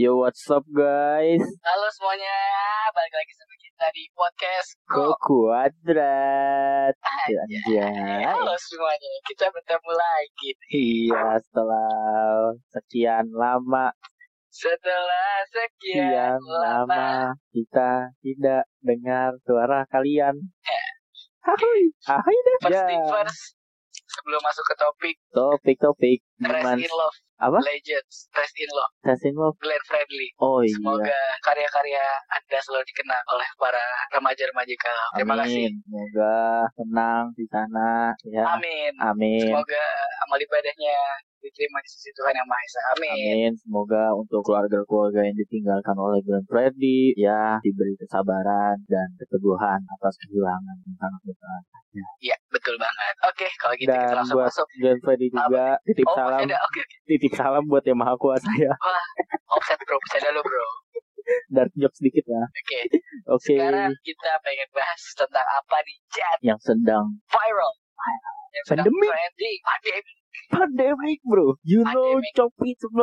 [0.00, 1.44] Yo, what's up guys?
[1.60, 2.32] Halo semuanya,
[2.90, 5.20] balik lagi sama kita di podcast Go Go.
[5.20, 6.96] Kuadrat.
[6.96, 7.36] Anjay.
[7.36, 8.24] Anjay.
[8.24, 11.92] Halo semuanya, kita bertemu lagi Iya, setelah
[12.72, 13.92] sekian lama,
[14.48, 16.88] setelah sekian sekian lama.
[16.88, 17.08] lama
[17.52, 17.90] kita
[18.24, 20.32] tidak dengar suara kalian.
[21.44, 22.56] Hai, hai dah.
[22.64, 22.84] First Ya.
[22.88, 23.40] thing first,
[24.16, 26.80] sebelum masuk ke topik Topik-topik Rest Gimana?
[26.80, 27.58] in Love, Apa?
[27.64, 29.56] Legends, Rest in Love, Sasin Love.
[29.64, 30.28] Glenn Fredly.
[30.44, 30.76] Oh iya.
[30.76, 32.04] Semoga karya-karya
[32.36, 35.10] Anda selalu dikenal oleh para remaja-remaja galau.
[35.16, 35.72] Terima kasih.
[35.72, 35.72] Amin.
[35.88, 36.34] Semoga
[36.76, 38.44] tenang di sana ya.
[38.44, 38.92] Amin.
[39.00, 39.40] Amin.
[39.40, 39.84] Semoga
[40.28, 40.96] amal ibadahnya
[41.40, 42.80] diterima di sisi Tuhan Yang Maha Esa.
[42.92, 43.10] Amin.
[43.10, 43.52] Amin.
[43.56, 50.76] Semoga untuk keluarga-keluarga yang ditinggalkan oleh Glenn Fredly ya diberi kesabaran dan keteguhan atas kehilangan
[50.84, 51.60] yang sangat besar.
[52.22, 53.14] Iya, betul banget.
[53.26, 54.66] Oke, kalau gitu kita Dan langsung buat masuk.
[54.78, 56.56] Glenn Fredly juga titip Oh, salam, ada.
[56.62, 56.82] Oke.
[57.04, 58.70] titip salam buat yang maha kuasa ya.
[59.50, 60.66] Offset bro, bercanda lu bro.
[61.50, 62.42] Dark joke sedikit ya.
[62.42, 62.80] Oke,
[63.30, 63.54] Oke.
[63.54, 67.72] sekarang kita pengen bahas tentang apa nih Jan Yang sedang viral.
[68.50, 69.06] Yang sedang Pandemi.
[69.06, 70.14] trending, pandemi,
[70.48, 71.54] pandemic bro.
[71.62, 72.32] You know Pandemic.
[72.34, 72.98] COVID-19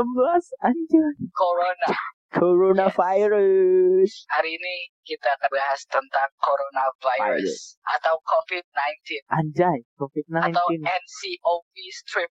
[0.61, 1.11] anjay.
[1.31, 1.89] corona.
[2.27, 4.11] Coronavirus.
[4.29, 10.51] Hari ini kita akan bahas tentang coronavirus atau COVID-19 Anjay, COVID-19.
[10.51, 12.27] atau NCOV strip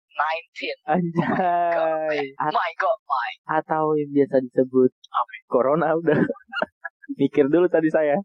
[0.58, 0.76] 19.
[0.90, 2.34] Anjay.
[2.36, 3.30] At- My God, my.
[3.54, 4.90] atau yang biasa disebut
[5.46, 6.18] corona udah
[7.20, 8.18] mikir dulu tadi saya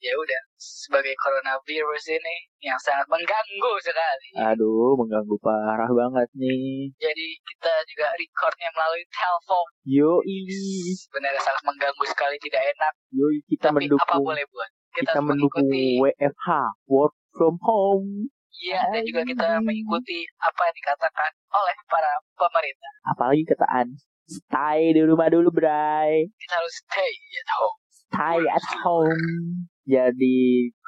[0.00, 4.28] Ya udah, sebagai coronavirus ini yang sangat mengganggu sekali.
[4.36, 9.66] aduh mengganggu parah banget nih Jadi kita juga recordnya melalui telepon.
[9.82, 10.40] yoi
[11.00, 12.92] Sebenarnya sangat mengganggu sekali, tidak enak.
[13.10, 14.70] yoi kita Tapi apa mendukung boleh buat?
[14.90, 16.48] kita harus mendukung mengikuti WFH
[16.86, 18.28] work from home
[18.60, 22.92] Iya, dan juga kita mengikuti apa yang dikatakan oleh para pemerintah.
[23.08, 23.86] apalagi ketaan
[24.28, 27.76] stay di rumah dulu bray Kita harus stay at home.
[27.88, 29.24] stay at home
[29.90, 30.38] jadi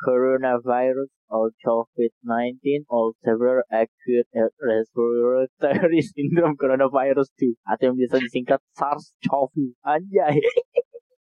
[0.06, 4.28] coronavirus or COVID-19 or severe acute
[4.62, 9.74] respiratory syndrome coronavirus 2 atau yang biasa disingkat SARS-CoV.
[9.82, 10.38] Anjay.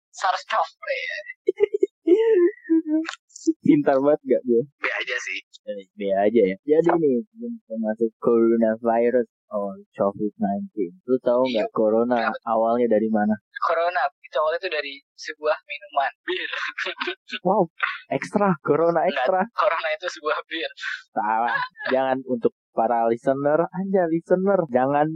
[0.09, 1.17] SARS-CoV ya.
[3.63, 5.39] pintar banget gak gue B aja sih.
[5.95, 6.57] B aja ya.
[6.65, 7.17] Jadi nih
[7.79, 10.69] masuk coronavirus or COVID-19
[11.09, 11.65] lu tahu Iya.
[11.65, 13.33] nggak corona awalnya dari mana?
[13.61, 16.11] Corona itu awalnya itu dari sebuah minuman.
[16.21, 16.49] Bir.
[17.49, 17.65] wow
[18.13, 19.41] ekstra corona Enggak, ekstra.
[19.57, 20.71] corona itu sebuah bir.
[21.09, 21.57] salah.
[21.89, 25.09] Jangan untuk para listener aja listener jangan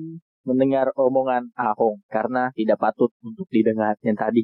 [0.44, 4.44] mendengar omongan Ahong karena tidak patut untuk didengar yang tadi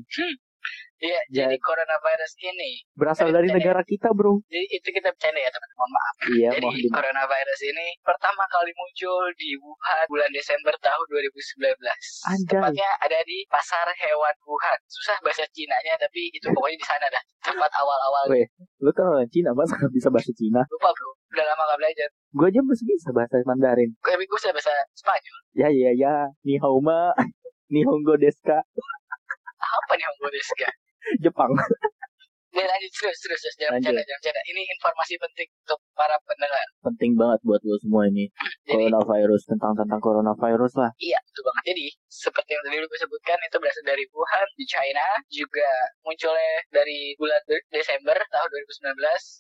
[1.00, 1.48] Iya, Ya.
[1.48, 6.16] jadi coronavirus ini, berasal dari negara kita bro jadi itu kita bercanda ya teman-teman, maaf.
[6.30, 11.80] iya Jadi mohon di coronavirus ini pertama kali muncul di Wuhan bulan Desember tahun 2019.
[12.28, 12.52] Anjay.
[12.52, 14.76] Tepatnya ada di pasar hewan Wuhan.
[14.86, 17.24] Susah bahasa Cinanya tapi itu pokoknya di sana dah.
[17.42, 18.24] Tempat awal-awal.
[18.30, 18.44] Weh.
[18.80, 22.08] lu kan orang Cina masa nggak bisa bahasa Cina Lupa bro, udah lama gak belajar.
[22.30, 25.38] gue aja masih bisa bahasa Mandarin Tapi gue bisa bahasa Spanyol.
[25.54, 27.12] ya ya ya Nihauma
[27.72, 28.60] Nihongo desu ka
[29.60, 30.70] Apa nih Om Bodeska?
[31.18, 31.52] Jepang
[32.50, 34.42] Ya lanjut terus terus terus jangan bercanda jangan bercanda.
[34.50, 36.66] Ini informasi penting untuk para pendengar.
[36.82, 38.26] penting banget buat lo semua ini
[38.66, 41.64] Jadi coronavirus tentang tentang coronavirus lah iya itu banget.
[41.70, 45.70] Jadi seperti yang tadi lu sebutkan itu berasal dari Wuhan di China juga
[46.02, 48.98] munculnya dari bulan De- Desember tahun 2019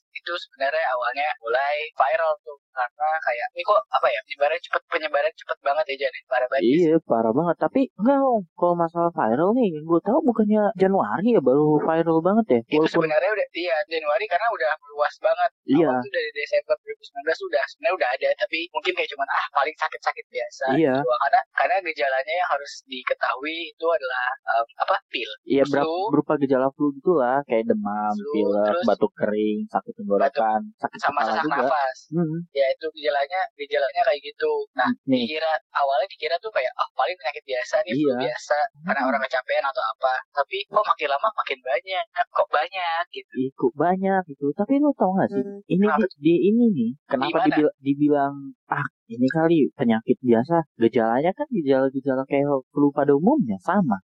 [0.10, 5.34] itu sebenarnya awalnya mulai viral tuh karena kayak ini kok apa ya penyebaran cepet penyebaran
[5.34, 6.64] cepet banget ya jadi para banget.
[6.64, 8.18] Iya parah banget Tapi enggak
[8.56, 12.86] Kalau masalah viral nih Yang gue tahu bukannya Januari ya Baru viral banget ya Itu
[12.86, 15.50] Walaupun sebenarnya udah iya Januari karena udah luas banget.
[15.66, 19.46] Iya Awal tuh dari Desember 2019 udah sebenarnya udah ada tapi mungkin kayak cuman ah
[19.56, 20.66] paling sakit-sakit biasa.
[20.78, 20.94] Iya.
[21.00, 21.10] gitu.
[21.10, 25.32] Karena karena gejalanya yang harus diketahui itu adalah em, apa pil.
[25.46, 26.12] Iya Flu.
[26.12, 31.00] berupa gejala flu gitu lah Kayak demam Flu, Pilek terus- Batuk kering Sakit tenggorokan Sakit
[31.00, 31.98] sama sesak juga nafas.
[32.12, 34.52] Hmm, Ya itu gejalanya gejalanya kayak gitu.
[34.74, 38.18] Nah Nih dikira awalnya dikira tuh kayak ah paling penyakit biasa nih flu Iya.
[38.26, 40.14] biasa karena orang kecapean atau apa.
[40.34, 42.06] Tapi kok makin lama makin banyak.
[42.30, 43.34] Kok banyak gitu.
[43.38, 46.92] Ih, kok banyak gitu Tapi lu tau gak sih Ini Kenapa di, di ini nih
[47.06, 48.36] Kenapa dibil- dibilang
[48.70, 53.98] Ah ini kali penyakit biasa Gejalanya kan gejala-gejala kayak flu pada umumnya Sama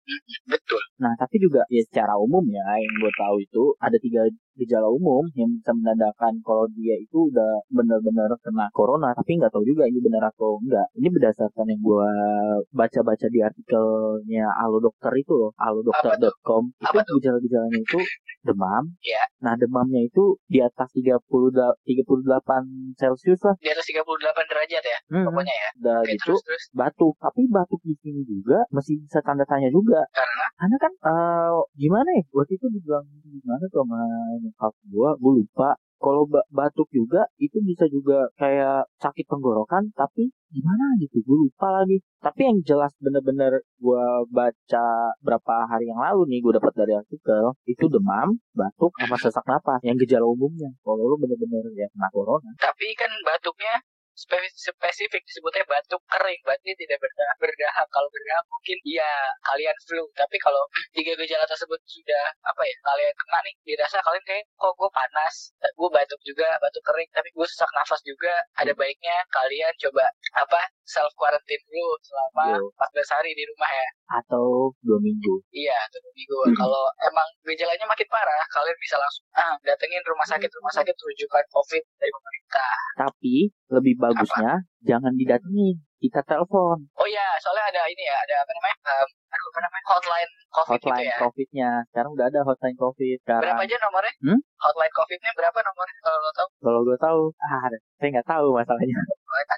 [0.50, 0.82] Betul.
[0.98, 4.26] Nah, tapi juga ya secara umum ya yang gue tahu itu ada tiga
[4.56, 9.62] gejala umum yang bisa menandakan kalau dia itu udah benar-benar kena corona, tapi nggak tahu
[9.68, 10.88] juga ini benar atau enggak.
[10.96, 12.10] Ini berdasarkan yang gue
[12.72, 16.72] baca-baca di artikelnya Alo Dokter itu loh, alodokter.com.
[16.80, 18.00] Itu gejala-gejalanya itu
[18.48, 18.96] demam.
[19.04, 19.22] Iya.
[19.44, 23.54] Nah, demamnya itu di atas 30 da- 38 Celcius lah.
[23.60, 24.08] Di atas 38
[24.56, 25.70] derajat ya Hmm, pokoknya ya.
[25.84, 26.64] udah Oke gitu terus terus.
[26.72, 30.00] batuk, tapi batuk di sini juga masih bisa tanda tanya juga.
[30.10, 30.44] Karena?
[30.56, 32.24] Karena kan eh gimana ya?
[32.32, 34.00] Waktu itu dibilang gimana tuh sama
[34.40, 35.70] nyokap gua gua lupa.
[35.96, 41.24] Kalau ba- batuk juga itu bisa juga kayak sakit tenggorokan tapi gimana gitu?
[41.24, 42.04] Gue lupa lagi.
[42.20, 44.86] Tapi yang jelas bener-bener gua baca
[45.24, 49.80] berapa hari yang lalu nih gue dapat dari artikel itu demam batuk sama sesak napas
[49.88, 50.68] yang gejala umumnya.
[50.84, 52.52] Kalau lu bener-bener ya kena corona.
[52.60, 53.80] Tapi kan batuknya
[54.16, 57.36] spesifik disebutnya batuk kering, berarti tidak berdahak.
[57.36, 57.86] berdahak.
[57.92, 59.12] Kalau berdahak mungkin ya
[59.44, 60.62] kalian flu, tapi kalau
[60.96, 65.34] tiga gejala tersebut sudah apa ya kalian kena nih, dirasa kalian kayak kok gue panas,
[65.60, 68.34] gue batuk juga, batuk kering, tapi gue sesak nafas juga.
[68.56, 70.04] Ada baiknya kalian coba
[70.36, 72.70] apa self quarantine dulu selama Yo.
[72.78, 73.88] 14 hari di rumah ya.
[74.22, 76.38] atau dua minggu Iya, atau dua minggu.
[76.46, 76.56] Hmm.
[76.56, 81.44] Kalau emang gejalanya makin parah, kalian bisa langsung ah datengin rumah sakit rumah sakit rujukan
[81.50, 82.72] COVID dari pemerintah.
[82.96, 83.36] tapi
[83.68, 88.76] lebih bagusnya jangan didatengin kita telepon Oh iya, soalnya ada ini ya, ada apa namanya?
[88.94, 89.84] Um, apa namanya?
[89.90, 91.16] Hotline COVID gitu hotline ya.
[91.18, 94.14] covidnya sekarang udah ada hotline covid Berapa sekarang aja nomornya?
[94.22, 94.40] Hmm?
[94.62, 95.96] Hotline COVID-nya berapa nomornya?
[96.00, 96.48] Kalau lo tahu?
[96.62, 97.64] kalau gue tahu ah
[97.98, 98.96] saya nggak tahu masalahnya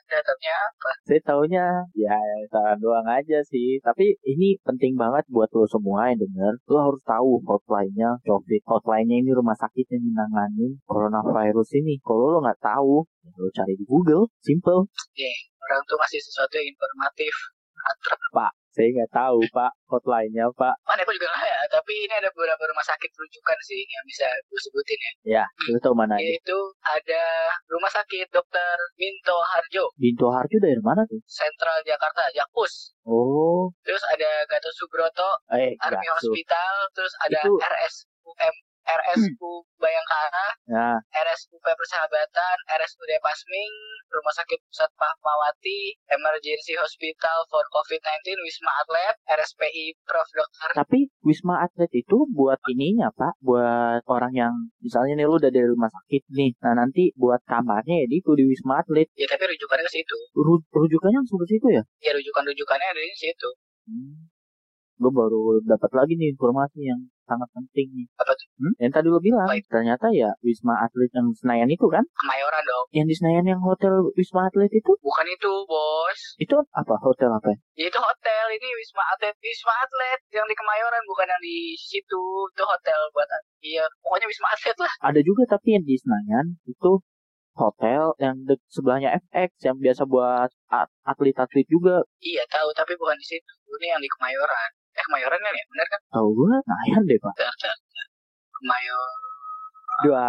[0.09, 0.91] Datanya apa?
[1.07, 2.17] saya taunya ya
[2.51, 7.03] saran doang aja sih tapi ini penting banget buat lo semua yang denger lo harus
[7.07, 13.07] tahu hotline-nya covid hotline-nya ini rumah sakit yang menangani coronavirus ini kalau lo nggak tahu
[13.23, 14.91] ya lo cari di Google simple
[15.69, 17.35] Orang tuh masih sesuatu yang informatif.
[17.77, 18.21] Antrep.
[18.33, 22.31] pak saya nggak tahu pak hotline-nya pak Mana aku juga nggak ya, tapi ini ada
[22.31, 25.43] beberapa rumah sakit rujukan sih yang bisa gue sebutin ya.
[25.43, 27.23] ya lo tahu mana aja Yaitu ada
[27.67, 28.77] rumah sakit Dr.
[28.95, 32.95] Minto Harjo, Bintu Harjo dari mana tuh Sentral Jakarta, Jakpus.
[33.03, 36.07] oh Terus ada Gatot Subroto, eh Army.
[36.09, 38.55] Hospital, terus ada Itu- RSUM,
[38.89, 43.73] RSU Bayangkara, nah RSUP Persahabatan, RSUD Pasming,
[44.09, 50.29] Rumah Sakit Pusat Fatmawati, Emergency Hospital for COVID-19, Wisma Atlet, RSPI Prof.
[50.29, 50.71] Dr.
[50.77, 54.55] Tapi Wisma Atlet itu buat ininya Pak, buat orang yang
[54.85, 58.31] misalnya nih lu udah dari rumah sakit nih, nah nanti buat kamarnya ya di itu
[58.35, 59.09] di Wisma Atlet.
[59.15, 60.19] Ya tapi rujukannya ke situ.
[60.35, 61.83] Ru- rujukannya langsung ke situ ya?
[62.03, 63.49] Ya rujukan-rujukannya ada di situ.
[63.87, 64.29] Hmm.
[64.99, 68.07] Gue baru dapat lagi nih informasi yang sangat penting nih.
[68.17, 68.49] Apa tuh?
[68.57, 68.73] Hmm?
[68.81, 69.69] Yang tadi lu bilang, Baik.
[69.69, 72.01] ternyata ya Wisma Atlet yang Senayan itu kan?
[72.17, 72.85] Kemayoran dong.
[72.91, 74.93] Yang di Senayan yang hotel Wisma Atlet itu?
[74.99, 76.21] Bukan itu, bos.
[76.41, 76.97] Itu apa?
[77.05, 77.53] Hotel apa?
[77.53, 77.93] ya?
[77.93, 79.37] Itu hotel, ini Wisma Atlet.
[79.39, 82.23] Wisma Atlet yang di Kemayoran, bukan yang di situ.
[82.49, 83.29] Itu hotel buat...
[83.61, 84.93] Iya, pokoknya Wisma Atlet lah.
[85.05, 87.05] Ada juga tapi yang di Senayan itu
[87.59, 92.71] hotel yang dek sebelahnya FX yang biasa buat at- atlet-atlet juga Iya, tahu.
[92.71, 93.53] Tapi bukan di situ.
[93.69, 94.71] Ini yang di Kemayoran.
[94.99, 95.65] Eh, Kemayoran kan ya?
[95.71, 96.01] Bener kan?
[96.11, 97.35] tahu gue Senayan deh pak.
[98.59, 99.19] Kemayoran.
[99.99, 100.27] Dua,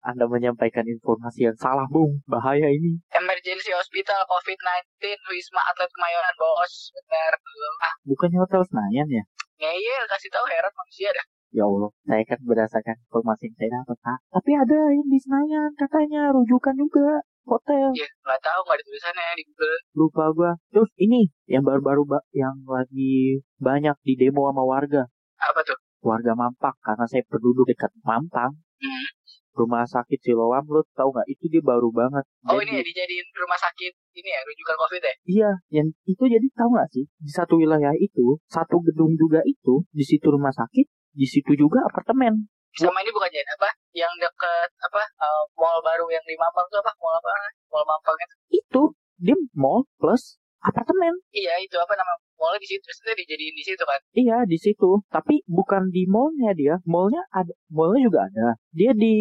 [0.00, 2.22] Anda menyampaikan informasi yang salah, Bung.
[2.24, 2.98] Bahaya ini.
[3.12, 9.24] Emergency Hospital COVID-19 Wisma Atlet Kemayoran bos benar belum ah Bukannya hotel Senayan ya?
[9.60, 13.96] ngeyel kasih tahu heran manusia dah Ya Allah, saya kan berdasarkan informasi yang saya dapat,
[14.00, 14.18] Pak.
[14.38, 16.30] Tapi ada yang di Senayan, katanya.
[16.30, 17.26] Rujukan juga.
[17.50, 17.88] Hotel.
[17.92, 20.52] ya nggak tahu nggak ada tulisannya di Google Lupa gua.
[20.68, 25.02] Terus ini, yang baru-baru ba- yang lagi banyak di demo sama warga.
[25.36, 26.76] apa tuh Warga Mampang.
[26.78, 28.54] Karena saya penduduk dekat Mampang.
[28.76, 29.06] Hmm.
[29.50, 31.26] Rumah sakit Siloam, lu tahu nggak?
[31.26, 32.22] Itu dia baru banget.
[32.46, 36.24] oh Jadi- ini ya dijadiin rumah sakit ini ya rujukan COVID ya Iya, yang itu
[36.24, 40.50] jadi tahu nggak sih di satu wilayah itu satu gedung juga itu di situ rumah
[40.50, 42.46] sakit, di situ juga apartemen.
[42.70, 46.78] sama ini bukan jadi apa yang deket apa eh, mall baru yang di Mampang tuh
[46.78, 47.30] apa mall apa
[47.70, 48.82] mall Mampang itu Itu
[49.18, 51.16] dia mall plus apartemen.
[51.32, 54.58] iya itu apa nama mallnya di situ terus itu dijadiin di situ kan Iya di
[54.60, 56.74] situ, tapi bukan di mallnya dia.
[56.84, 58.46] Mallnya ada, mallnya juga ada.
[58.76, 59.14] Dia di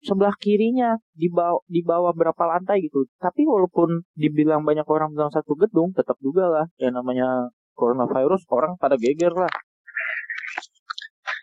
[0.00, 3.04] sebelah kirinya di bawah di bawah berapa lantai gitu.
[3.20, 8.72] Tapi walaupun dibilang banyak orang dalam satu gedung, tetap juga lah yang namanya coronavirus orang
[8.80, 9.52] pada geger lah.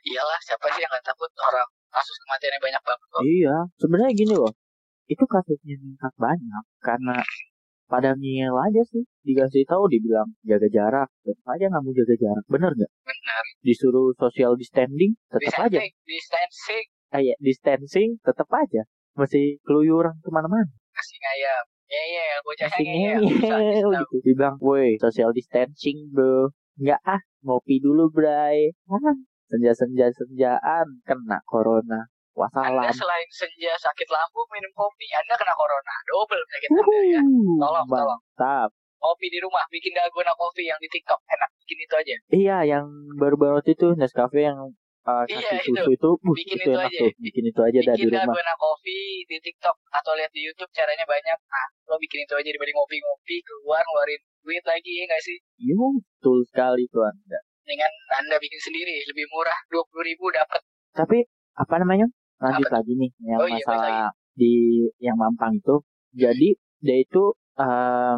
[0.05, 1.65] iyalah siapa sih yang nggak takut orang
[1.95, 3.21] kasus kematiannya banyak banget kok.
[3.23, 4.53] Iya, sebenarnya gini loh.
[5.07, 7.15] Itu kasusnya meningkat banyak karena
[7.85, 9.03] pada ngeyel aja sih.
[9.23, 12.45] Dikasih tahu dibilang jaga jarak tetap aja nggak mau jaga jarak.
[12.49, 12.91] Bener nggak?
[13.05, 15.79] Benar disuruh social distancing tetap aja.
[15.81, 15.93] distancing.
[16.05, 18.83] Distancing kayak distancing tetap aja.
[19.15, 20.69] Masih keluyuran ke mana-mana.
[20.91, 23.21] Kasih ngayap ngeyel bocahnya masih ngeyel.
[23.23, 24.15] ngeyel gitu.
[24.25, 26.51] Dibilang woi social distancing bro.
[26.81, 28.73] Nggak ah ngopi dulu bray.
[28.89, 32.01] Ah, senja senja senjaan kena corona
[32.35, 35.93] wassalam Anda selain senja sakit lambung minum kopi, Anda kena corona.
[36.03, 37.21] Double penyakit Anda ya.
[37.63, 38.19] Tolong, tolong.
[38.35, 41.19] mantap Kopi di rumah, bikin dalgona kopi yang di TikTok.
[41.29, 42.15] Enak, bikin itu aja.
[42.33, 42.85] Iya, yang
[43.15, 44.57] baru-baru itu Nescafe yang
[45.05, 46.99] uh, Iya, susu itu, uh, Bikin itu itu aja.
[47.05, 47.11] tuh.
[47.21, 48.33] Bikin itu aja dah di Bikin rumah.
[48.33, 51.37] dalgona kopi di TikTok atau lihat di YouTube caranya banyak.
[51.37, 55.37] Nah, lo bikin itu aja dibanding ngopi-ngopi keluar ngeluarin duit lagi ya nggak sih?
[55.61, 57.39] Iya, betul sekali tuh Anda.
[57.65, 60.61] Dengan anda bikin sendiri lebih murah dua puluh ribu dapat
[60.95, 61.27] Tapi
[61.59, 62.07] apa namanya?
[62.39, 64.53] Lanjut Apa lagi nih yang Oh iya, masalah di
[64.99, 65.75] yang Mampang itu.
[66.15, 68.15] Jadi dia itu eh,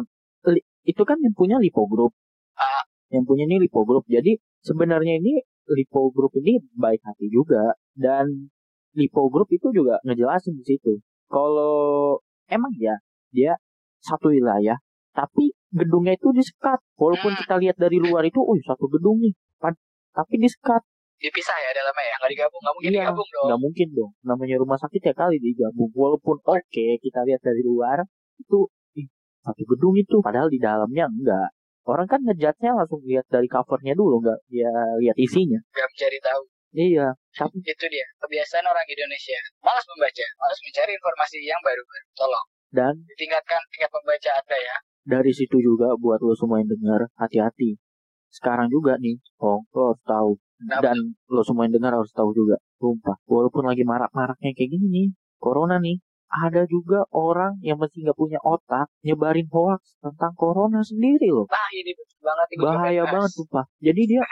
[0.54, 2.14] li- itu kan yang punya Lipo Group.
[2.54, 2.86] Ah.
[3.10, 4.06] Yang punya ini Lipo Group.
[4.06, 8.50] Jadi sebenarnya ini Lipo Group ini baik hati juga dan
[8.94, 11.02] Lipo Group itu juga ngejelasin di situ.
[11.26, 12.98] Kalau emang ya
[13.34, 13.58] dia
[14.02, 14.78] satu wilayah
[15.14, 16.80] tapi gedungnya itu disekat.
[16.94, 17.40] Walaupun Hmm.
[17.40, 19.34] kita lihat dari luar itu, oh satu gedung nih.
[19.56, 20.82] Pad- Tapi disekat.
[21.18, 22.14] dipisah ya dalamnya ya?
[22.16, 22.60] Nggak digabung.
[22.62, 23.46] Nggak mungkin Iya, digabung dong.
[23.50, 24.10] nggak mungkin dong.
[24.22, 25.90] Namanya rumah sakit ya kali digabung.
[25.92, 27.98] Walaupun oke kita lihat dari luar
[28.36, 28.58] itu
[28.94, 29.06] ih,
[29.40, 30.22] satu gedung itu.
[30.22, 31.50] Padahal di dalamnya enggak
[31.82, 35.58] orang kan ngejatnya langsung lihat dari covernya dulu nggak dia lihat isinya.
[35.74, 36.42] Nggak mencari tahu.
[36.68, 39.38] Iya tapi itu dia kebiasaan orang Indonesia.
[39.58, 42.06] Malas membaca malas mencari informasi yang baru-baru.
[42.14, 42.46] Tolong.
[42.68, 44.76] Dan ditingkatkan tingkat membaca anda ya
[45.08, 47.80] dari situ juga buat lo semua yang dengar hati-hati.
[48.28, 50.32] Sekarang juga nih oh lo harus tahu.
[50.58, 52.60] Dan lo semua yang dengar harus tahu juga.
[52.76, 55.08] Sumpah walaupun lagi marak-maraknya kayak gini nih
[55.40, 55.96] corona nih
[56.28, 61.48] ada juga orang yang masih nggak punya otak nyebarin hoax tentang corona sendiri loh.
[61.48, 63.64] Nah ini banget gua bahaya banget sumpah.
[63.80, 64.22] Jadi dia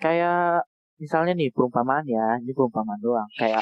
[0.00, 0.64] kayak
[0.96, 3.28] misalnya nih perumpamaan ya ini perumpamaan doang.
[3.36, 3.60] Kayak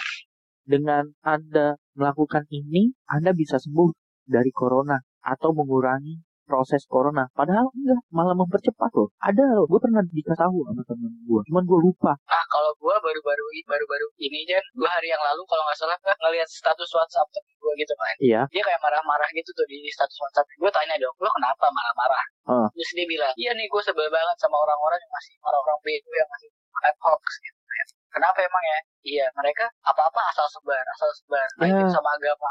[0.62, 3.90] dengan anda melakukan ini anda bisa sembuh
[4.30, 10.00] dari corona atau mengurangi proses corona padahal enggak malah mempercepat loh ada loh gue pernah
[10.06, 14.62] dikasih tahu sama temen gue cuman gue lupa Nah, kalau gua baru-baru baru-baru ini Jan,
[14.76, 18.14] dua hari yang lalu kalau nggak salah gua ngelihat status WhatsApp temen gua gitu kan.
[18.22, 20.46] iya Dia kayak marah-marah gitu tuh di status WhatsApp.
[20.60, 22.24] Gua tanya dong, lo kenapa marah-marah?
[22.46, 22.68] Ah.
[22.76, 26.28] Terus dia bilang, iya nih gue sebel banget sama orang-orang yang masih orang-orang bego yang
[26.30, 27.58] masih makan hoax gitu.
[27.58, 27.86] kan.
[28.14, 28.78] Kenapa emang ya?
[29.06, 31.46] Iya, mereka apa-apa asal sebar, asal sebar.
[31.66, 31.86] Ya.
[31.90, 32.48] sama agama,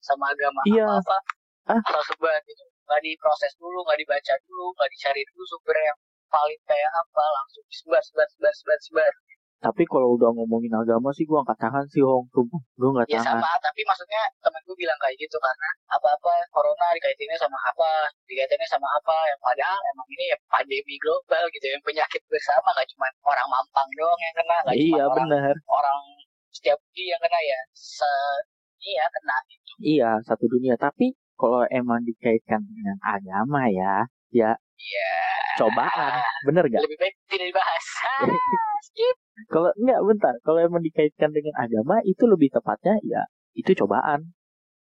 [0.00, 0.84] sama agama Iya.
[0.88, 1.16] apa-apa
[1.68, 1.80] Ah.
[1.80, 2.64] asal sebar gitu.
[2.84, 5.98] Nggak diproses dulu, nggak dibaca dulu, nggak dicari dulu sumber yang
[6.28, 9.14] valid kayak apa, langsung disebar, sebar, sebar, sebar, sebar.
[9.64, 13.16] tapi kalau udah ngomongin agama sih gue angkat tangan sih hong sumpah gue nggak Ya
[13.16, 18.12] tahan sama, tapi maksudnya temen gue bilang kayak gitu karena apa-apa corona dikaitinnya sama apa,
[18.28, 22.88] dikaitinnya sama apa, yang padahal emang ini ya pandemi global gitu, yang penyakit bersama nggak
[22.92, 26.00] cuma orang mampang doang yang kena, nggak cuma iya orang, orang
[26.52, 28.12] setiap budi yang kena ya, se
[28.84, 29.72] iya kena gitu.
[29.80, 35.12] iya satu dunia tapi kalau emang dikaitkan dengan agama ya ya Iya.
[35.54, 36.12] cobaan
[36.50, 37.84] bener gak Lebih baik tidak dibahas.
[38.90, 39.16] Skip.
[39.48, 43.22] Kalau enggak bentar, kalau emang dikaitkan dengan agama itu lebih tepatnya ya
[43.54, 44.34] itu cobaan.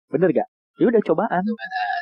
[0.07, 0.47] Bener gak?
[0.79, 1.43] Ya udah cobaan.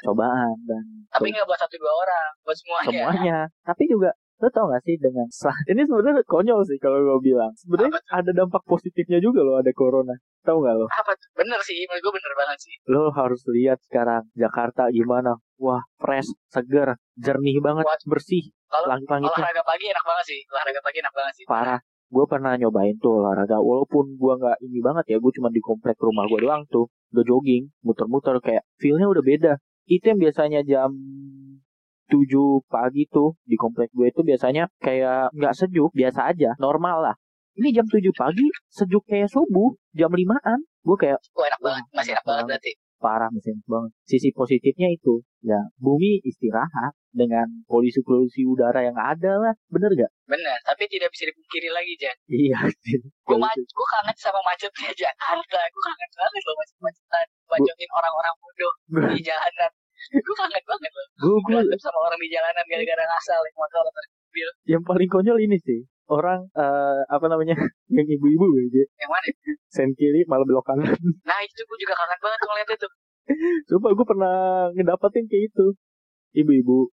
[0.05, 2.87] Cobaan dan Tapi nggak buat satu dua orang, buat semuanya.
[2.93, 3.37] semuanya.
[3.65, 7.51] Tapi juga lo tau gak sih dengan sa- ini sebenarnya konyol sih kalau gue bilang.
[7.55, 10.15] Sebenarnya ada dampak positifnya juga loh ada corona.
[10.39, 10.87] Tahu nggak lo?
[10.87, 11.27] Apa tuh?
[11.35, 12.75] Bener sih, menurut gue bener banget sih.
[12.87, 15.35] Lo harus lihat sekarang Jakarta gimana.
[15.59, 18.47] Wah, fresh, seger, jernih banget, Buat- bersih.
[18.65, 21.45] Kalau Langit-langitnya olahraga pagi enak banget sih, olahraga pagi enak banget sih.
[21.45, 21.79] parah.
[22.09, 23.59] Gue pernah nyobain tuh olahraga.
[23.59, 26.87] Walaupun gue nggak ini banget ya, gue cuma di komplek rumah gue doang tuh.
[27.11, 29.53] Udah jogging, muter-muter kayak feelnya udah beda.
[29.85, 30.89] Itu yang biasanya jam
[32.09, 32.25] 7
[32.65, 37.15] pagi tuh di komplek gue itu biasanya kayak nggak sejuk, biasa aja, normal lah.
[37.53, 40.59] Ini jam 7 pagi, sejuk kayak subuh, jam 5-an.
[40.81, 42.73] Gue kayak Oh, enak banget, masih enak banget berarti.
[42.99, 43.95] parah mesin banget.
[44.03, 49.53] Sisi positifnya itu, ya bumi istirahat dengan polusi-polusi udara yang ada lah.
[49.67, 50.11] Bener gak?
[50.27, 52.15] Bener, tapi tidak bisa dipungkiri lagi, Jan.
[52.27, 52.59] Iya.
[53.23, 55.59] Gue ma- gue kangen sama macetnya Jakarta.
[55.63, 57.25] Gue kangen banget loh macet-macetan.
[57.47, 58.73] Bacotin orang-orang bodoh
[59.15, 59.71] di jalanan.
[60.07, 60.91] Gue kangen banget.
[60.95, 61.07] Loh.
[61.43, 63.83] gue gue sama orang di jalanan gara-gara ngasal naik motor.
[63.83, 64.03] Atau
[64.69, 67.57] yang paling konyol ini sih orang eh, apa namanya
[67.95, 69.27] yang ibu-ibu gitu yang mana?
[69.69, 70.85] sen kiri malah belok kanan.
[71.29, 72.87] Nah itu gue juga kangen banget ngeliat itu.
[73.69, 74.35] coba gue pernah
[74.73, 75.65] ngedapetin kayak itu.
[76.33, 76.89] Ibu-ibu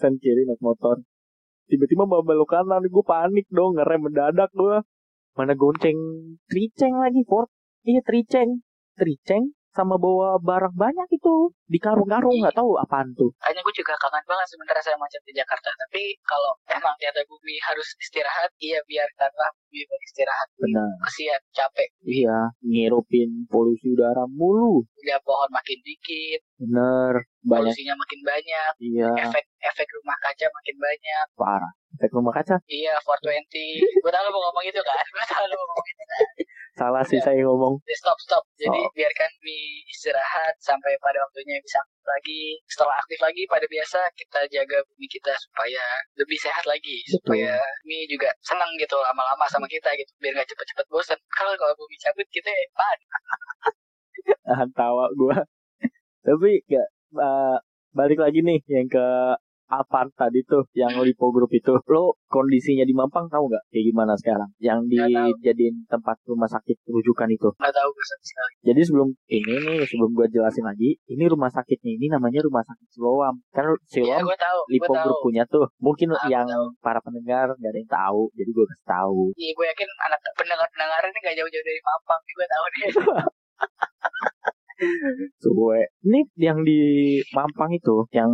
[0.00, 1.00] sen kiri naik motor.
[1.68, 4.82] Tiba-tiba mau belok kanan gue panik dong ngerem mendadak gue
[5.36, 5.96] mana gonceng
[6.50, 7.48] triceng lagi Ford.
[7.86, 8.64] Iya triceng.
[8.98, 13.94] Triceng sama bawa barang banyak itu di karung-karung nggak tahu apaan tuh Kayaknya gue juga
[13.96, 15.68] kangen banget sebenarnya saya macet di Jakarta.
[15.78, 20.48] Tapi kalau emang ternyata bumi harus istirahat, iya biarkanlah bumi beristirahat.
[20.56, 21.88] benar Kesian, capek.
[22.02, 29.08] iya ngirupin polusi udara mulu Udah pohon makin dikit, bener banyak polusinya makin banyak, iya
[29.22, 31.24] efek efek rumah kaca makin banyak.
[31.34, 34.04] parah efek rumah kaca Iya, 420.
[34.04, 35.04] gue tahu lu mau ngomong itu kan.
[35.08, 36.20] Gue tahu lu mau ngomong itu kan.
[36.78, 38.42] Salah sih saya ngomong stop, stop.
[38.54, 38.94] Jadi Stop.
[38.94, 42.42] biarkan Mi istirahat sampai pada waktunya bisa aktif lagi.
[42.70, 45.82] Setelah aktif lagi pada biasa kita jaga bumi kita supaya
[46.14, 47.02] lebih sehat lagi.
[47.10, 47.18] Betul.
[47.18, 50.10] Supaya Mi juga senang gitu lama-lama sama kita gitu.
[50.22, 51.18] Biar nggak cepet-cepet bosan.
[51.34, 52.66] Kalau kalau bumi cabut kita ya
[54.48, 55.36] nahan tawa gue
[56.24, 56.84] tapi ya
[57.16, 57.56] eh,
[57.96, 59.06] balik lagi nih yang ke
[59.68, 61.76] Apaan tadi tuh yang Lipo Group itu?
[61.86, 64.48] Lo kondisinya di Mampang tahu nggak kayak gimana sekarang?
[64.56, 67.48] Yang Nggak dijadiin tempat rumah sakit rujukan itu.
[67.52, 71.48] nggak tahu gue sama sekali Jadi sebelum ini nih, sebelum gue jelasin lagi, ini rumah
[71.48, 73.38] sakitnya ini namanya rumah sakit Siloam.
[73.50, 75.66] Kan iya Siloam tahu gue Lipo tahu Group punya tuh.
[75.78, 76.64] Mungkin Ah, yang tahu.
[76.80, 79.20] para pendengar gak ada yang tahu, jadi gue kasih tahu.
[79.36, 82.88] iya gue yakin anak pendengar pendengar ini gak jauh-jauh dari Mampang gue tahu deh
[85.38, 85.90] Suwe.
[86.00, 86.78] Ini yang di
[87.30, 88.30] Mampang itu, yang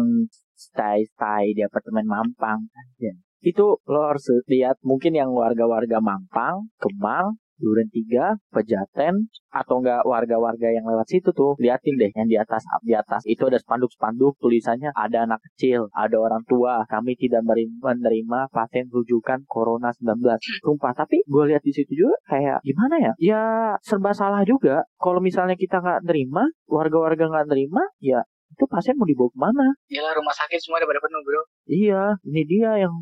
[0.54, 2.70] stay-stay di apartemen Mampang.
[2.98, 3.14] Ya.
[3.44, 10.74] Itu lo harus lihat mungkin yang warga-warga Mampang, Kemang, Duren 3, Pejaten, atau enggak warga-warga
[10.74, 11.54] yang lewat situ tuh.
[11.62, 16.16] Liatin deh yang di atas di atas itu ada spanduk-spanduk tulisannya ada anak kecil, ada
[16.18, 16.82] orang tua.
[16.90, 20.18] Kami tidak menerima pasien rujukan Corona 19.
[20.66, 23.12] Sumpah, tapi gue lihat di situ juga kayak gimana ya?
[23.22, 23.42] Ya
[23.86, 24.82] serba salah juga.
[24.98, 29.66] Kalau misalnya kita nggak nerima, warga-warga nggak nerima, ya itu pasien mau dibawa ke mana?
[29.90, 32.94] Gila rumah sakit semua udah pada penuh bro Iya, ini dia yang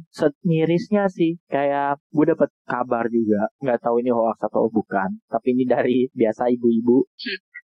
[0.49, 1.37] mirisnya sih.
[1.53, 5.21] Kayak gue dapet kabar juga, nggak tahu ini hoax atau bukan.
[5.29, 7.05] Tapi ini dari biasa ibu-ibu.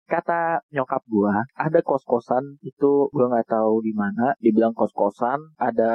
[0.02, 4.36] Kata nyokap gua, ada kos-kosan itu gua nggak tahu di mana.
[4.36, 5.92] Dibilang kos-kosan, ada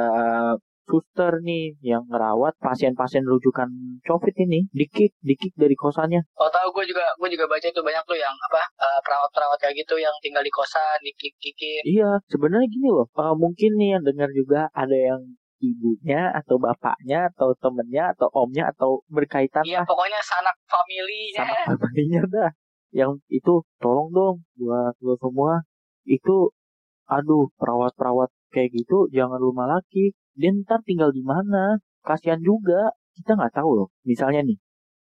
[0.87, 3.67] suster nih yang ngerawat pasien-pasien rujukan
[4.07, 4.71] COVID ini.
[4.71, 6.23] Dikik dikik dari kosannya.
[6.39, 9.75] Oh tahu gue juga gue juga baca itu banyak tuh yang apa eh, perawat-perawat kayak
[9.83, 13.05] gitu yang tinggal di kosan dikik-kikin Iya, sebenarnya gini loh.
[13.05, 15.21] eh, mungkin nih yang dengar juga ada yang
[15.57, 19.85] ibunya atau bapaknya atau temennya atau omnya atau berkaitan Iya lah.
[19.89, 22.49] pokoknya sanak family sama familinya dah.
[22.93, 25.65] Yang itu tolong dong buat lo semua.
[26.07, 26.55] Itu
[27.09, 30.13] aduh perawat-perawat kayak gitu jangan rumah lagi.
[30.33, 31.81] Dia ntar tinggal di mana?
[32.01, 32.93] Kasihan juga.
[33.11, 33.87] Kita nggak tahu loh.
[34.03, 34.57] Misalnya nih,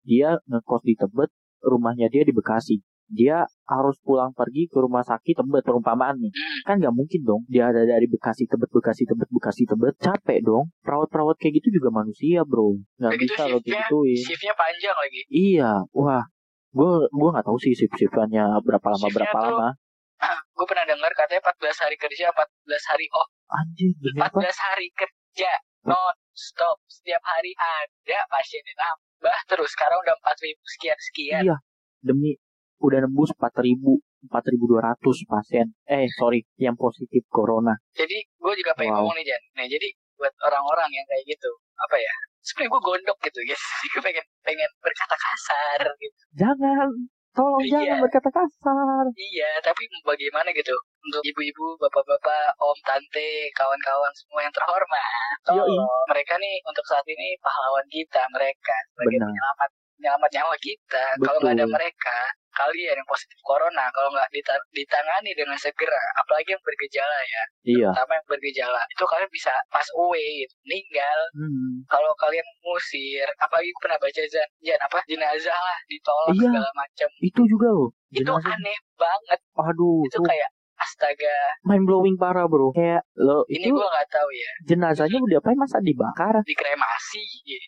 [0.03, 2.79] dia ngekos di Tebet, rumahnya dia di Bekasi.
[3.07, 6.31] Dia harus pulang pergi ke rumah sakit Tebet perumpamaan nih.
[6.63, 10.71] Kan nggak mungkin dong dia ada dari Bekasi Tebet Bekasi Tebet Bekasi Tebet capek dong.
[10.83, 12.79] Perawat-perawat kayak gitu juga manusia bro.
[12.97, 14.19] Nggak gitu bisa lo shiftnya- gituin.
[14.23, 16.25] shiftnya panjang lagi Iya, wah,
[16.71, 19.69] gue gua nggak tahu sih shift shiftannya berapa lama Shiftnya berapa tuh- lama.
[20.17, 24.43] ah, gue pernah dengar katanya 14 hari kerja 14 hari off Anjir, demi apa?
[24.43, 25.53] 14 hari kerja
[25.85, 31.57] non stop setiap hari ada pasien yang nambah terus sekarang udah 4000 sekian sekian Iya,
[32.01, 32.35] demi
[32.79, 35.67] udah nembus 4000 4200 pasien.
[35.85, 37.79] Eh, sorry, yang positif corona.
[37.93, 39.07] jadi gue juga pengen Wow.
[39.07, 43.19] ngomong nih Jan nah jadi buat orang-orang yang kayak gitu apa ya sebenarnya gue gondok
[43.23, 46.89] gitu guys gue pengen pengen berkata kasar gitu Jangan,
[47.33, 47.71] tolong Iya.
[47.71, 49.05] jangan berkata kasar.
[49.15, 50.75] iya tapi bagaimana gitu
[51.07, 55.03] untuk ibu-ibu bapak-bapak om tante kawan-kawan semua yang terhormat
[55.45, 59.29] tolong mereka nih untuk saat ini pahlawan kita mereka sebagai Benar.
[59.31, 62.19] penyelamat penyelamat nyawa kita kalau nggak ada mereka
[62.53, 67.89] kalian yang positif corona kalau nggak dita- ditangani dengan segera apalagi yang bergejala ya Iya.
[67.93, 71.75] terutama yang bergejala itu kalian bisa pass away gitu, meninggal Hmm.
[71.87, 76.43] kalau kalian ngusir apalagi pernah baca Zan, Jan apa jenazah lah ditolak Iya.
[76.45, 77.89] segala macam Itu juga loh.
[78.09, 78.53] itu Jenazah.
[78.53, 82.73] aneh banget Aduh, itu tuh kayak astaga mind blowing parah, Bro.
[82.73, 86.35] Kayak lo ini itu gue nggak tahu ya jenazahnya udah diapain masa dibakar?
[86.45, 87.23] dikremasi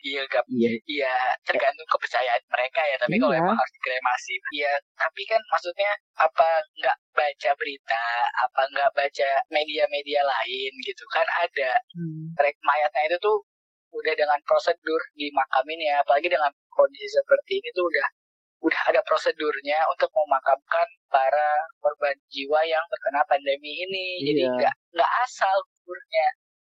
[0.04, 0.70] iya gak Iya.
[0.86, 3.40] iya tergantung kepercayaan mereka ya tapi kalau Iya.
[3.42, 8.04] emang harus dikremasi iya tapi kan maksudnya apa nggak baca berita
[8.44, 12.32] apa nggak baca media-media lain gitu kan ada Hmm.
[12.38, 13.36] mayatnya itu tuh
[13.88, 18.06] udah dengan prosedur dimakamin ya apalagi dengan kondisi seperti ini tuh udah
[18.58, 24.54] udah ada prosedurnya untuk memakamkan para korban jiwa yang terkena pandemi ini jadi Iya.
[24.58, 26.26] nggak nggak asal kuburnya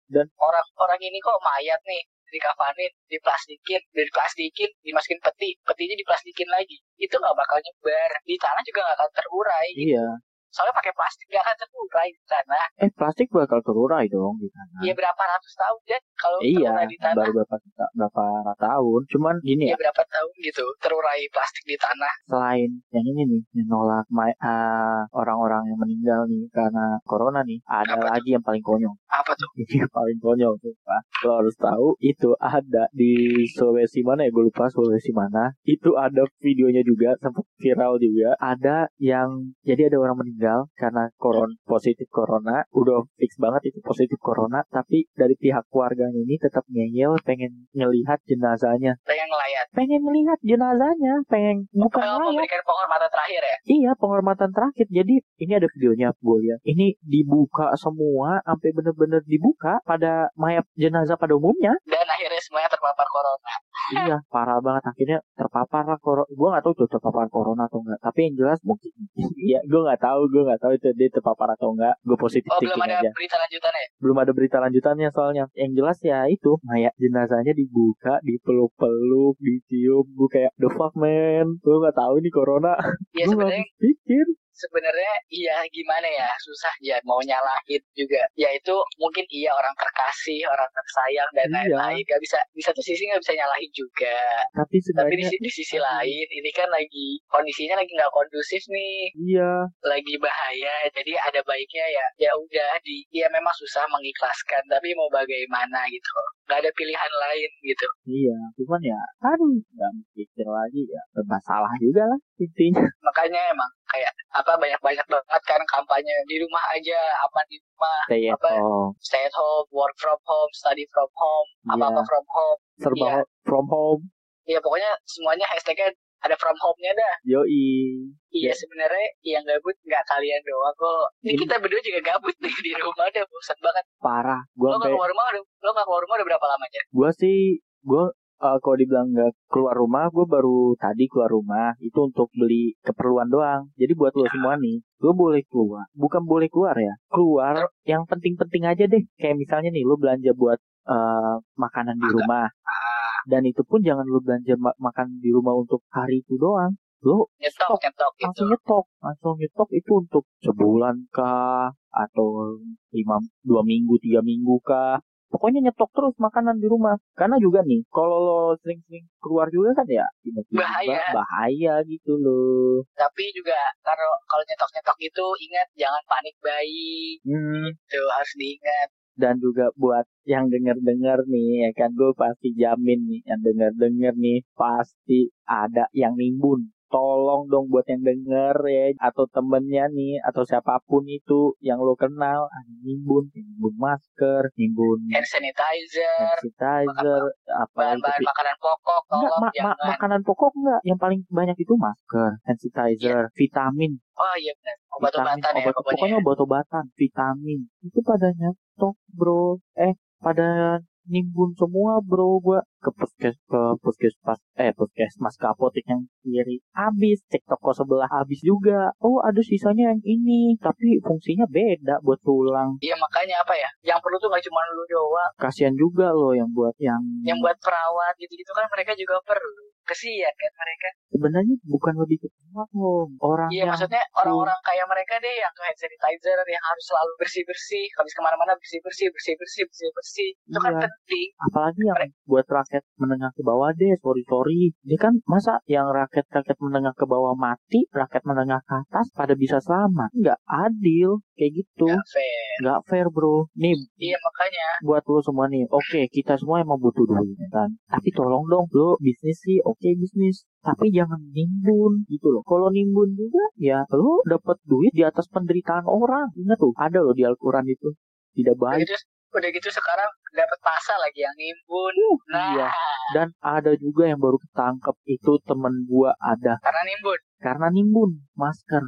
[0.07, 6.81] Dan- orang-orang ini kok mayat nih dikafanin, diplastikin, diplastikin, dimasukin peti, petinya diplastikin lagi.
[6.97, 8.09] Itu nggak bakal nyebar.
[8.25, 9.69] Di tanah juga nggak akan terurai.
[9.77, 10.07] Iya.
[10.53, 12.65] Soalnya pakai plastik nggak akan terurai di tanah.
[12.77, 14.77] Eh, plastik bakal terurai dong di sana.
[14.85, 17.15] Ya berapa ratus tahun dan kalau Iya, terurai di tanah.
[17.17, 17.55] baru berapa
[17.97, 18.25] berapa
[18.61, 19.01] tahun.
[19.09, 22.13] Cuman gini ya, Ya berapa tahun gitu terurai plastik di tanah.
[22.29, 24.05] selain yang ini nih, yang nolak
[24.39, 28.09] ah, orang-orang yang meninggal nih karena corona nih, ada Apa tuh?
[28.13, 28.93] lagi yang paling konyol.
[29.09, 29.49] Apa tuh?
[29.57, 31.01] Ini yang paling konyol tuh, Pak.
[31.25, 34.29] Lo harus tahu itu ada di Sulawesi mana ya?
[34.29, 35.49] Gue lupa Sulawesi mana.
[35.65, 38.37] Itu ada videonya juga, sempat viral juga.
[38.37, 40.42] Ada yang jadi ada orang meninggal
[40.75, 46.35] karena koron positif corona, udah fix banget itu positif corona, tapi dari pihak keluarganya ini
[46.35, 48.99] tetap ngeyel pengen ngelihat jenazahnya.
[49.07, 49.65] Pengen ngelayat.
[49.71, 52.27] Pengen melihat jenazahnya, pengen bukan ngeliat.
[52.33, 53.57] memberikan penghormatan terakhir ya.
[53.63, 54.85] Iya, penghormatan terakhir.
[54.91, 56.59] Jadi ini ada videonya gue lihat.
[56.67, 61.71] Ini dibuka semua, sampai bener-bener dibuka pada mayat jenazah pada umumnya.
[61.87, 63.62] Dan akhirnya semuanya terpapar corona.
[63.91, 64.83] Iya parah banget.
[64.87, 68.59] Akhirnya terpapar lah koro gue nggak tahu tuh terpapar corona atau enggak tapi yang jelas
[68.63, 68.91] mungkin
[69.49, 72.59] iya gue nggak tahu gue nggak tahu itu dia terpapar atau enggak gue positif Oh
[72.61, 73.09] belum ada aja.
[73.11, 73.81] berita lanjutannya?
[73.83, 73.89] Ya?
[73.99, 75.43] belum ada berita lanjutannya soalnya.
[75.57, 81.59] Yang jelas ya itu mayat jenazahnya dibuka dipeluk-peluk dicium gue kayak the fuck man?
[81.59, 82.73] Gue nggak tahu ini corona.
[83.17, 88.21] Ya gue nggak pikir sebenarnya iya gimana ya susah ya mau nyalahin juga.
[88.33, 91.55] Ya itu mungkin iya orang terkasih orang tersayang dan Iya.
[91.69, 92.03] lain-lain.
[92.05, 94.17] Gak bisa di satu sisi nggak bisa nyalahin juga.
[94.53, 99.11] Tapi tapi di, di sisi lain ini kan lagi kondisinya lagi nggak kondusif nih.
[99.17, 99.51] Iya.
[99.83, 105.09] Lagi bahaya jadi ada baiknya ya ya udah di ya memang susah mengikhlaskan tapi mau
[105.09, 106.13] bagaimana gitu.
[106.45, 107.87] Nggak ada pilihan lain gitu.
[108.05, 112.83] Iya cuman ya aduh nggak mikir lagi ya serba salah juga lah intinya.
[113.01, 118.25] Makanya emang kayak apa banyak-banyak banget kan kampanye di rumah aja apa di rumah stay
[118.25, 118.49] at Apa?
[118.57, 122.03] home stay at home work from home study from home apa apa Iya.
[122.03, 123.15] from home serba Iya.
[123.43, 124.01] from home
[124.43, 128.53] ya pokoknya semuanya hashtagnya ada from home-nya dah yoi iya Ya.
[128.55, 132.71] sebenarnya yang gabut nggak kalian doang kok ini Ini- kita berdua juga gabut nih di
[132.73, 136.15] rumah udah bosan banget parah gue lo nggak keluar rumah udah lo nggak keluar rumah
[136.17, 137.39] udah berapa lama aja gue sih
[137.83, 138.03] gue
[138.43, 143.31] eh, kalau dibilang nggak keluar rumah gue baru tadi keluar rumah itu untuk beli keperluan
[143.31, 143.71] doang.
[143.79, 145.87] Jadi buat lo semua nih lo boleh keluar.
[145.95, 149.03] Bukan boleh keluar ya keluar yang penting-penting aja deh.
[149.15, 150.59] Kayak misalnya nih lo belanja buat
[150.91, 152.47] eh, makanan di rumah.
[152.51, 153.17] Ah.
[153.23, 156.75] Dan itu pun jangan lo belanja ma- makan di rumah untuk hari itu doang.
[157.03, 158.23] Lo nyetok nyetok gitu.
[158.27, 161.71] langsung nyetok langsung nyetok itu untuk sebulan kah?
[161.93, 162.57] Atau
[162.89, 164.97] lima dua minggu tiga minggu kah
[165.33, 166.93] pokoknya nyetok terus makanan di rumah.
[167.17, 171.01] Karena juga nih kalau lo sering-sering keluar juga kan ya tiba-tiba Bahaya.
[171.09, 172.85] bahaya gitu loh.
[172.93, 177.17] Tapi juga kalau kalau nyetok nyetok itu ingat jangan panik bayi.
[177.25, 178.89] Hmm, itu harus diingat.
[179.13, 184.41] Dan juga buat yang denger-denger nih ya kan gue pasti jamin nih yang denger-denger nih
[184.57, 190.77] pasti ada yang nimbun tolong dong buat yang denger ya atau temennya nih atau siapa
[190.85, 197.77] pun itu yang lo kenal ada nimbun nimbun masker nimbun hand sanitizer hand sanitizer apa
[197.97, 200.81] bahan-bahan itu makanan pokok Enggak, tolong ma- ma- jangan makanan pokok enggak.
[200.85, 205.93] Yang paling banyak itu masker, hand sanitizer, vitamin, oh iya benar obat-obatan ya obat, pokoknya
[205.97, 207.59] pokoknya obat-obatan, vitamin.
[207.81, 209.57] Itu pada nyetok, bro.
[209.73, 210.77] Eh, pada
[211.09, 212.37] nimbun semua, bro.
[212.37, 216.59] Gua ke puskes ke puskesmas eh puskesmas ke apotek yang kiri.
[216.75, 218.91] Habis cek toko sebelah habis juga.
[218.99, 223.69] Oh ada sisanya yang ini tapi fungsinya beda buat tulang iya makanya apa ya?
[223.87, 225.31] Yang perlu tuh nggak cuma lu doang.
[225.39, 229.71] Kasihan juga loh yang buat yang yang buat perawat gitu-gitu kan mereka juga perlu.
[229.83, 230.87] Kesian kan mereka.
[231.11, 235.77] Sebenarnya bukan lebih ke loh orang iya yang maksudnya orang-orang kayak mereka deh yang hand
[235.77, 240.29] sanitizer yang harus selalu bersih bersih habis ke mana-mana bersih bersih bersih bersih bersih bersih
[240.47, 240.81] itu kan Iya.
[240.89, 241.27] penting.
[241.37, 244.73] Apalagi yang buat rakyat menengah ke bawah deh sorry sorry.
[244.81, 249.37] Dia kan masa yang rakyat rakyat menengah ke bawah mati rakyat menengah ke atas pada
[249.37, 250.09] bisa selamat.
[250.17, 251.85] Nggak adil kayak gitu.
[251.85, 252.57] Nggak fair.
[252.65, 253.45] Nggak fair bro.
[253.53, 254.67] Nih iya makanya.
[254.81, 257.69] buat lo semua nih oke kita semua emang butuh duit kan?
[257.85, 260.49] Tapi tolong dong lo bisnis sih oke bisnis.
[260.63, 262.41] Tapi jangan nimbun gitu loh.
[262.47, 266.33] Kalau nimbun juga ya lo dapat duit di atas penderitaan orang.
[266.33, 267.93] Ingat tuh ada loh di Al-Quran itu.
[268.33, 268.87] Tidak baik.
[268.89, 271.93] Gitu udah gitu sekarang dapat pasal lagi yang nimbun.
[272.29, 272.53] Nah.
[272.53, 272.69] iya.
[273.13, 276.61] dan ada juga yang baru ketangkep itu temen gua ada.
[276.61, 277.19] Karena nimbun?
[277.41, 278.83] Karena nimbun masker.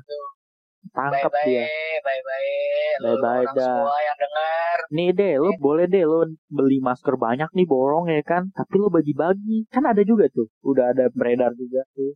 [0.85, 1.65] Bye tangkep bye dia.
[2.05, 2.49] bye bye
[3.01, 3.73] lu Bye-bye orang dah.
[3.73, 8.21] semua yang dengar nih deh lo boleh deh lo beli masker banyak nih borong ya
[8.21, 8.53] kan?
[8.53, 9.65] Tapi lo bagi-bagi.
[9.73, 10.47] Kan ada juga tuh.
[10.61, 12.13] Udah ada beredar juga tuh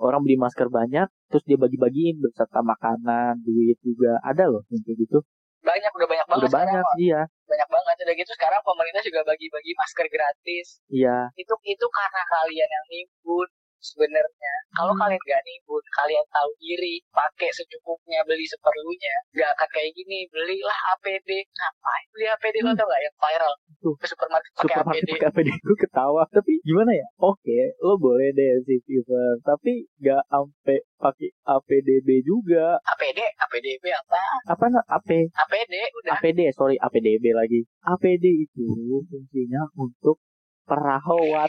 [0.00, 4.16] orang beli masker banyak terus dia bagi-bagiin beserta makanan duit juga.
[4.24, 5.18] Ada loh yang kayak gitu
[5.60, 7.22] banyak udah banyak banget udah banyak sekarang iya.
[7.44, 8.30] Banyak banget udah gitu.
[8.32, 10.66] Sekarang pemerintah juga bagi-bagi masker gratis.
[10.88, 11.28] Iya.
[11.36, 13.48] Itu itu karena kalian yang nimbun
[13.80, 15.02] sebenarnya kalau Hmm.
[15.02, 20.78] kalian gak nimbun kalian tahu diri pakai secukupnya beli seperlunya gak akan kayak gini belilah
[20.94, 22.78] APD ngapain beli APD lo Hmm.
[22.78, 23.94] tau gak yang viral Tuh.
[23.96, 28.28] ke supermarket pakai supermarket APD pakai APD gue ketawa tapi gimana ya oke lo boleh
[28.30, 35.10] deh si fever tapi gak sampai pakai APDB juga APD APDB apa apa nak AP
[35.32, 38.68] APD udah APD sorry APDB lagi APD itu
[39.08, 40.20] fungsinya untuk
[40.68, 41.48] perawat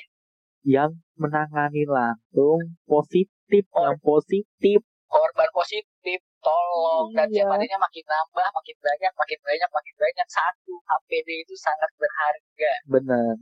[0.63, 4.79] yang menangani langsung positif yang positif.
[5.05, 7.13] Korban positif tolong.
[7.13, 7.45] Dan Iya.
[7.45, 10.27] tiap harinya makin nambah makin banyak makin banyak makin banyak.
[10.27, 12.73] Satu APD itu sangat berharga.
[12.89, 13.35] Bener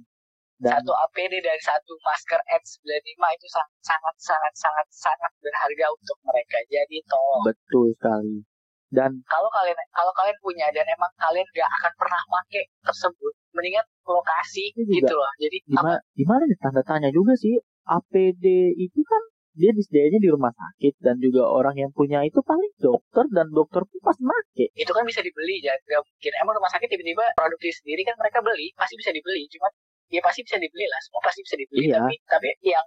[0.60, 6.18] dan satu APD dan satu masker N95 itu sangat sangat sangat sangat sangat berharga untuk
[6.28, 6.60] mereka.
[6.68, 7.48] Jadi tolong.
[7.48, 8.44] Betul sekali.
[8.92, 13.86] Dan kalau kalian kalau kalian punya dan emang kalian gak akan pernah pakai tersebut mendingan
[14.04, 15.32] lokasi juga gitu loh.
[15.39, 15.70] Jadi apa?
[15.72, 17.56] gimana gimana nih tanda tanya juga sih
[17.89, 18.45] APD
[18.78, 19.21] itu kan
[19.60, 23.84] dia disedianya di rumah sakit dan juga orang yang punya itu paling dokter dan dokter
[23.84, 24.65] pun pasti make.
[24.78, 25.75] Itu kan bisa dibeli ya.
[25.84, 26.32] Nggak mungkin.
[26.39, 29.49] Emang rumah sakit tiba-tiba produksi sendiri kan mereka beli pasti bisa dibeli.
[29.52, 29.67] Cuma
[30.10, 30.99] ya pasti bisa dibeli lah.
[31.04, 31.91] Semua pasti bisa dibeli.
[31.91, 31.99] Iya.
[31.99, 32.86] tapi tapi yang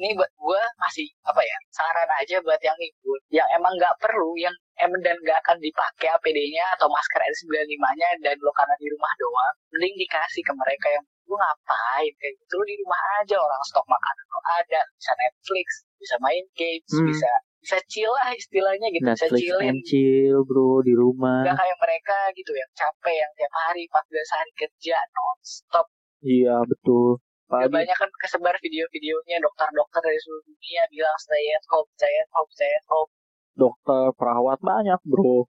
[0.00, 3.20] ini buat gua masih apa ya saran aja buat yang ngikut.
[3.28, 8.36] Yang emang nggak perlu yang emang dan nggak akan dipakai APD-nya atau masker N95-nya dan
[8.40, 12.52] lo karena di rumah doang mending dikasih ke mereka yang lu ngapain kayak gitu?
[12.54, 17.06] Lu di rumah aja orang stok makanan lo ada bisa Netflix bisa main games Hmm.
[17.06, 19.68] bisa bisa chill lah istilahnya gitu bisa Netflix chillin.
[19.70, 21.42] and chill bro di rumah.
[21.42, 25.86] Nggak kayak mereka gitu yang capek yang tiap hari 14 hari kerja non-stop.
[26.20, 27.20] Iya betul.
[27.44, 32.30] Apalagi banyak kan kesebar video-videonya dokter-dokter dari seluruh dunia bilang stay at home, stay at
[32.30, 33.10] home, stay at home.
[33.54, 35.46] dokter perawat banyak bro.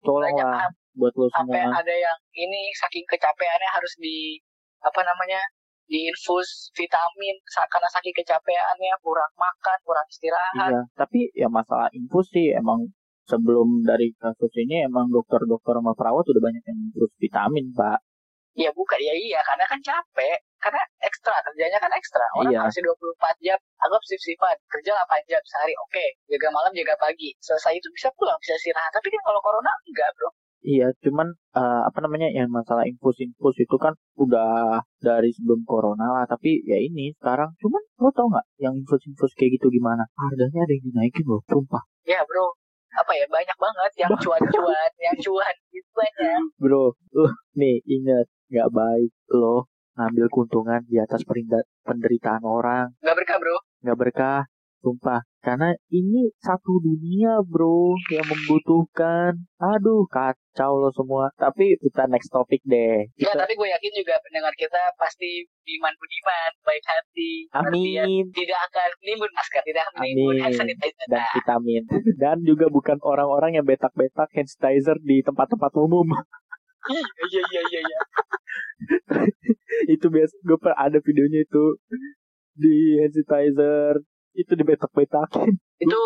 [0.00, 1.78] Tolonglah am- buat lo sampai semua.
[1.78, 4.40] ada yang ini saking kecapeannya harus di
[4.82, 5.40] apa namanya
[5.86, 7.36] diinfus vitamin
[7.68, 10.70] karena saking kecapeannya kurang makan, kurang istirahat.
[10.72, 12.88] iya tapi ya masalah infus sih emang
[13.28, 18.00] sebelum dari kasus ini emang dokter-dokter sama perawat udah banyak yang infus vitamin pak
[18.52, 20.36] Ya bukan, ya iya karena kan capek.
[20.60, 22.20] Karena ekstra, kerjanya kan ekstra.
[22.36, 22.60] Orang Iya.
[22.68, 24.56] harus 24 jam, anggap shift-shiftan.
[24.68, 26.04] Kerja 8 jam sehari, oke.
[26.28, 27.32] Jaga malam, jaga pagi.
[27.40, 28.92] Selesai itu bisa pulang, bisa istirahat.
[28.92, 30.28] Tapi kan kalau corona enggak bro.
[30.62, 31.26] Iya, cuman
[31.58, 36.24] eh, apa namanya yang masalah infus-infus itu kan udah dari sebelum corona lah.
[36.30, 40.06] Tapi ya ini sekarang, cuman lo tau nggak yang infus-infus kayak gitu gimana?
[40.14, 41.82] Harganya ada yang dinaikin loh, sumpah.
[42.06, 42.54] Ya bro,
[42.94, 46.40] apa ya banyak banget yang cuan-cuan, yang cuan gitu banyak.
[46.62, 51.20] Bro, uh, nih ingat nggak baik lo ngambil keuntungan di atas
[51.84, 53.56] penderitaan orang, Nggak berkah bro.
[53.82, 54.40] nggak berkah,
[54.82, 55.22] sumpah.
[55.42, 59.34] Karena ini satu dunia bro yang membutuhkan.
[59.58, 61.30] Aduh kacau lo semua.
[61.38, 63.06] Tapi kita next topic deh.
[63.18, 68.26] Ya Kita, tapi gue yakin juga pendengar kita pasti diman budiman, baik hati, amin.
[68.34, 71.06] Tidak akan nimbun masker, tidak akan nimbun hand sanitizer.
[71.06, 71.82] dan vitamin
[72.18, 76.06] dan juga bukan orang-orang yang betak-betak hand sanitizer di tempat-tempat umum
[77.30, 77.98] Iya iya iya iya.
[79.94, 81.64] itu biasa gue pernah ada videonya itu
[82.58, 86.00] di hand sanitizer itu dibetak-betakin Itu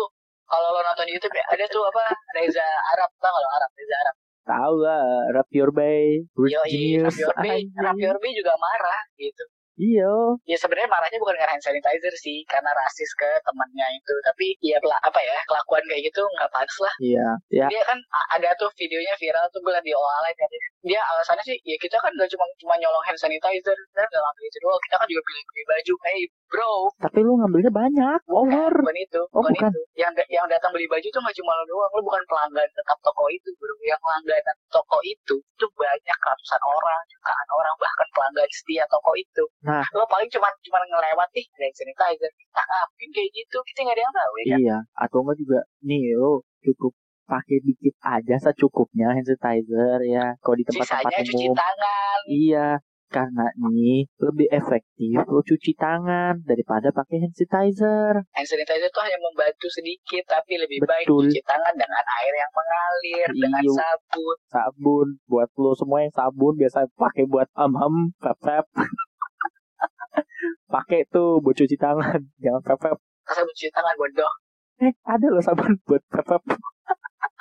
[0.47, 2.63] kalau lo nonton di YouTube ya, ada tuh apa Reza
[2.95, 4.15] Arab tau kalau Arab Reza Arab.
[4.47, 5.03] tahu lah
[5.35, 7.83] rap your bay Yo Genius Rapiorbi, anjing.
[7.83, 9.43] Rapiorbi juga marah gitu.
[9.75, 10.07] iya
[10.47, 14.13] Ya sebenarnya marahnya bukan karena hand sanitizer sih, karena rasis ke temannya itu.
[14.23, 16.95] Tapi ya apa ya kelakuan kayak gitu nggak pantas lah.
[17.03, 17.99] iya ya Dia kan
[18.39, 20.49] ada tuh videonya viral tuh gue liat di kan.
[20.85, 24.43] Dia alasannya sih ya kita kan gak cuma cuma nyolong hand sanitizer dan gak ngambil
[24.45, 24.81] itu doang.
[24.85, 25.93] Kita kan juga beli beli baju.
[26.05, 29.71] Hey bro, tapi lu ngambilnya banyak over bukan itu, Oh, bukan, bukan.
[29.73, 29.81] itu.
[29.99, 31.91] Yang yang datang beli baju tuh gak cuma lo doang.
[31.91, 33.73] Lo bukan pelanggan tetap toko itu bro.
[33.83, 39.43] Yang langganan toko itu itu banyak ratusan orang, jutaan orang bahkan pelanggan setia toko itu.
[39.65, 39.81] Nah.
[39.97, 42.31] lo paling cuma cuma ngelewat nih hand sanitizer.
[42.53, 43.57] Nah, mungkin kayak gitu.
[43.65, 44.45] Kita nggak ada yang tahu ya.
[44.47, 44.59] kan?
[44.61, 46.93] iya atau enggak juga nih lo cukup
[47.27, 52.19] pakai dikit aja secukupnya hand sanitizer ya kalau di tempat-tempat Sisanya cuci umum tangan.
[52.25, 52.67] Iya,
[53.07, 58.13] karena nih lebih efektif lo cuci tangan daripada pakai hand sanitizer.
[58.31, 61.27] Hand sanitizer itu hanya membantu sedikit, tapi lebih baik Betul.
[61.27, 63.75] cuci tangan dengan air yang mengalir, dengan Iya.
[63.75, 64.35] sabun.
[64.47, 68.39] Sabun buat lo semua yang sabun biasa pakai buat am-am, pep
[70.73, 72.95] pakai tuh buat cuci tangan, jangan pep
[73.27, 74.31] Sabun cuci tangan bodoh.
[74.77, 76.43] Eh, ada lo sabun buat pep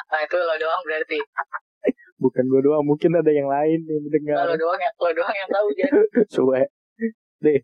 [0.07, 1.19] Nah itu lo doang berarti.
[2.17, 4.49] Bukan gue doang, mungkin ada yang lain yang mendengar.
[4.49, 5.93] Lo doang yang lo doang yang tahu Jan.
[6.35, 6.63] Suwe.
[7.39, 7.61] Deh,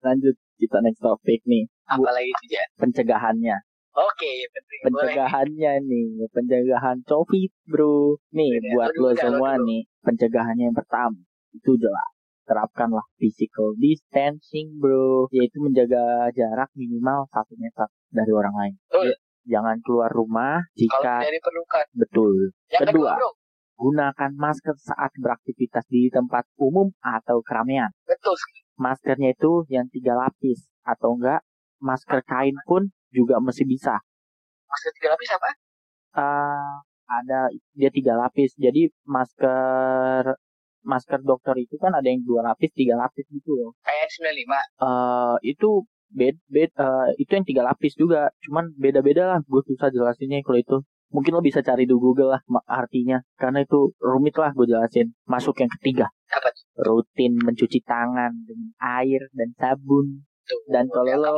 [0.00, 2.68] lanjut kita next topik nih, Apalagi itu Jan.
[2.76, 3.56] pencegahannya.
[3.94, 4.80] Oke, penting.
[4.84, 4.90] Boleh.
[5.06, 9.64] pencegahannya nih pencegahan covid bro nih Udah, buat lo semua dulu.
[9.64, 11.14] nih pencegahannya yang pertama
[11.48, 12.10] itu jelas
[12.42, 18.74] terapkanlah physical distancing bro yaitu menjaga jarak minimal satu meter dari orang lain.
[18.92, 21.84] Ya, jangan keluar rumah Kalau jika tidak diperlukan.
[21.94, 22.32] betul
[22.68, 23.32] Yang kedua, Kedua.
[23.74, 28.36] gunakan masker saat beraktivitas di tempat umum atau keramaian Betul.
[28.74, 31.40] maskernya itu yang tiga lapis atau enggak
[31.78, 34.00] masker kain pun juga masih bisa
[34.64, 35.50] Masker tiga lapis apa?
[36.14, 36.72] eh
[37.04, 38.56] ada dia tiga lapis.
[38.56, 40.34] Jadi masker
[40.82, 43.70] masker dokter itu kan ada yang dua lapis, tiga lapis gitu loh.
[43.80, 44.56] Kayak 95.
[44.82, 48.30] eh itu bed bed eh, itu yang tiga lapis juga.
[48.46, 49.38] Cuman beda-beda lah.
[49.44, 50.78] Gue susah jelasinnya kalau itu.
[51.10, 53.22] Mungkin lo bisa cari di Google lah artinya.
[53.34, 55.10] Karena itu rumit lah gue jelasin.
[55.26, 56.06] Masuk yang ketiga.
[56.30, 56.50] Apa?
[56.78, 60.26] Rutin mencuci tangan dengan air dan sabun.
[60.46, 60.60] Tuh.
[60.70, 61.32] Dan kalau lo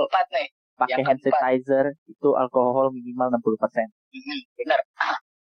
[0.77, 3.89] pakai hand sanitizer itu alkohol minimal 60%.
[4.13, 4.81] Hmm, benar.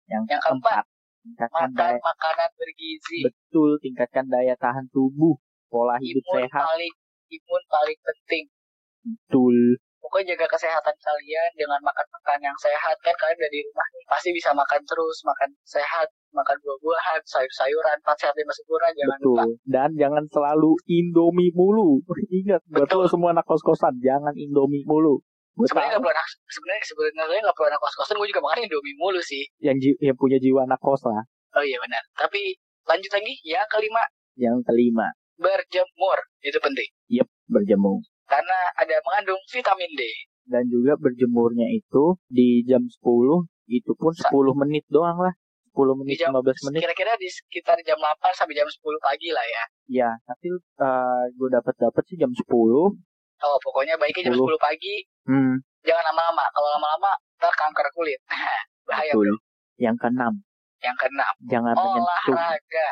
[0.08, 0.84] Yang, Yang keempat.
[1.26, 3.20] tingkatkan Makan daya makanan bergizi.
[3.26, 5.34] betul tingkatkan daya tahan tubuh
[5.74, 6.94] pola hidup Imun sehat paling
[7.34, 8.44] imun paling penting.
[9.06, 9.78] Betul.
[10.02, 14.54] Pokoknya jaga kesehatan kalian dengan makan makan yang sehat kan kalian dari rumah pasti bisa
[14.54, 19.34] makan terus, makan sehat, makan buah-buahan, sayur-sayuran, empat sehat lima sempurna jangan betul.
[19.34, 19.44] lupa.
[19.66, 22.06] dan jangan selalu indomie mulu.
[22.46, 23.02] Ingat buat Betul.
[23.02, 25.26] lo semua anak kos kosan jangan indomie mulu.
[25.56, 29.22] Sebenarnya nggak perlu anak sebenarnya sebenarnya nggak perlu anak kos-kosan gue juga makan Indomie mulu
[29.24, 29.44] sih.
[29.64, 31.24] yang ji- yang punya jiwa anak kos lah.
[31.56, 32.04] Oh iya benar.
[32.14, 34.04] Tapi lanjut lagi yang kelima.
[34.36, 35.08] Yang kelima.
[35.40, 36.90] Berjemur itu penting.
[37.48, 40.02] Berjemur karena ada mengandung vitamin D.
[40.46, 43.02] dan juga berjemurnya itu di jam 10
[43.68, 45.34] itu pun Sa- 10 menit doang lah
[45.72, 49.30] 10 Di menit jam 15 menit kira-kira di sekitar jam 8 sampai jam 10 pagi
[49.30, 49.64] lah ya.
[49.92, 50.54] ya tapi
[51.32, 52.46] gue dapat dapat sih jam 10
[53.36, 54.48] Oh pokoknya baiknya jam 10.
[54.48, 56.46] 10 pagi hmm jangan lama-lama.
[56.50, 58.18] Kalau lama-lama ntar kanker kulit.
[58.88, 59.38] Bahaya betul bro.
[59.78, 60.34] yang keenam
[60.80, 62.88] Yang keenam jangan menyentuh olahraga.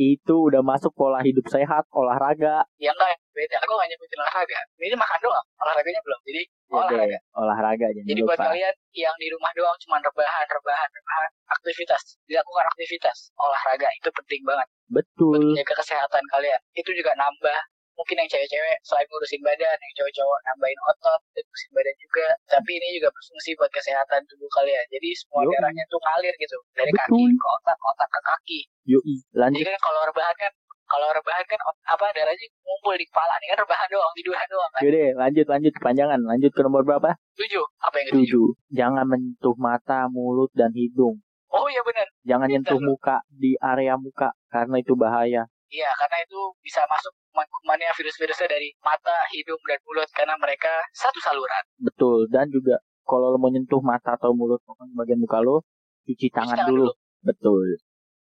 [0.00, 3.56] Itu udah masuk pola hidup sehat olahraga Ya enggak beda.
[3.60, 4.58] Aku nggak nyebutin olahraga.
[4.80, 5.46] Ini makan doang.
[5.60, 6.20] Olahraganya belum.
[6.24, 7.04] Jadi Ya olahraga.
[7.12, 12.02] deh, olahraga jangan Jadi buat kalian yang di rumah doang cuma rebahan, rebahan, rebahan, aktivitas,
[12.24, 16.60] dilakukan aktivitas, olahraga itu penting banget buat betul menjaga kesehatan kalian.
[16.72, 17.58] Itu juga nambah
[18.00, 22.26] mungkin yang cewek-cewek selain ngurusin badan, yang cowok-cowok nambahin otot, dan ngurusin badan juga.
[22.48, 24.84] Tapi ini juga berfungsi buat kesehatan tubuh kalian.
[24.88, 25.52] Jadi semua Yoi.
[25.52, 27.04] darahnya tuh ngalir gitu dari Betul.
[27.04, 28.60] kaki ke otak, otak ke kaki.
[28.88, 30.52] yoi lanjut Jadi kan kalau rebahan kan
[30.90, 34.80] kalau rebahan kan apa darahnya ngumpul di kepala nih kan rebahan doang, tiduran doang kan.
[34.82, 37.64] Yaudah, lanjut lanjut kepanjangan lanjut ke nomor berapa Tujuh.
[37.84, 38.24] Apa yang ketujuh?
[38.26, 42.06] tujuh jangan menyentuh mata mulut dan hidung Oh iya benar.
[42.22, 47.14] jangan Pintar nyentuh muka di area muka karena itu bahaya Iya, karena itu bisa masuk
[47.30, 51.62] kuman-kumannya virus-virusnya dari mata, hidung, dan mulut karena mereka satu saluran.
[51.78, 54.58] betul dan juga kalau lo mau nyentuh mata atau mulut
[54.94, 55.62] bagian muka lo
[56.04, 56.84] cuci tangan, tangan dulu.
[56.86, 56.92] dulu.
[57.22, 57.62] betul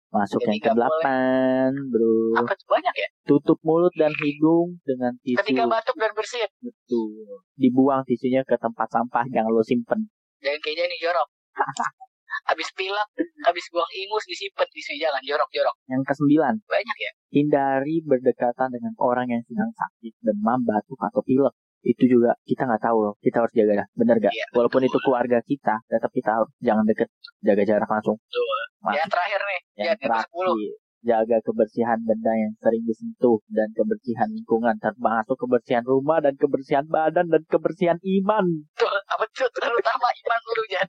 [0.09, 0.89] masuk Jadi yang ke nggak boleh.
[0.89, 3.09] delapan bro Apa banyak ya?
[3.29, 7.13] tutup mulut dan hidung dengan tisu Ketika batuk dan bersin, betul
[7.55, 10.09] dibuang tisunya ke tempat sampah jangan lo simpen
[10.41, 11.29] jangan kayak ini jorok.
[12.49, 13.09] habis pilek,
[13.45, 15.75] habis buang ingus disimpan di jangan jorok-jorok.
[15.91, 17.13] yang kesembilan Banyak ya.
[17.31, 22.83] Hindari berdekatan dengan orang yang sedang sakit demam batuk atau pilek itu juga kita nggak
[22.83, 24.91] tahu loh kita harus jaga dah bener gak Iya, walaupun betul.
[24.91, 27.09] itu keluarga kita tetap kita harus jangan deket
[27.41, 28.59] jaga jarak langsung Betul.
[28.91, 30.71] Yang terakhir nih, yang yang terakhir ke-10.
[31.01, 37.27] jaga kebersihan benda yang sering disentuh dan kebersihan lingkungan termasuk kebersihan rumah dan kebersihan badan
[37.27, 39.47] dan kebersihan iman Tuh, apa tuh?
[39.49, 40.89] Terutama iman lu, Jan.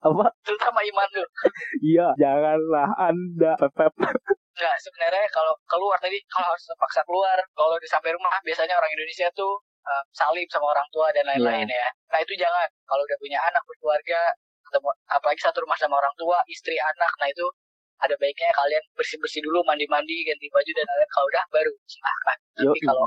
[0.00, 1.24] apa Terutama iman lu.
[1.84, 3.90] iya janganlah anda pepep
[4.58, 9.30] Enggak, sebenarnya kalau keluar tadi, kalau harus terpaksa keluar, kalau sampai rumah, biasanya orang Indonesia
[9.38, 9.54] tuh
[9.86, 11.78] eh, salim sama orang tua dan lain-lain Iya.
[11.78, 11.88] ya.
[12.10, 12.66] Nah itu jangan.
[12.90, 14.20] Kalau udah punya anak, berkeluarga,
[14.66, 17.46] ketemu, apalagi satu rumah sama orang tua, istri, anak, nah itu
[18.02, 21.10] ada baiknya kalian bersih-bersih dulu, mandi-mandi, ganti baju, dan lain-lain.
[21.14, 22.36] Kalau udah, baru silahkan.
[22.58, 23.06] Tapi kalau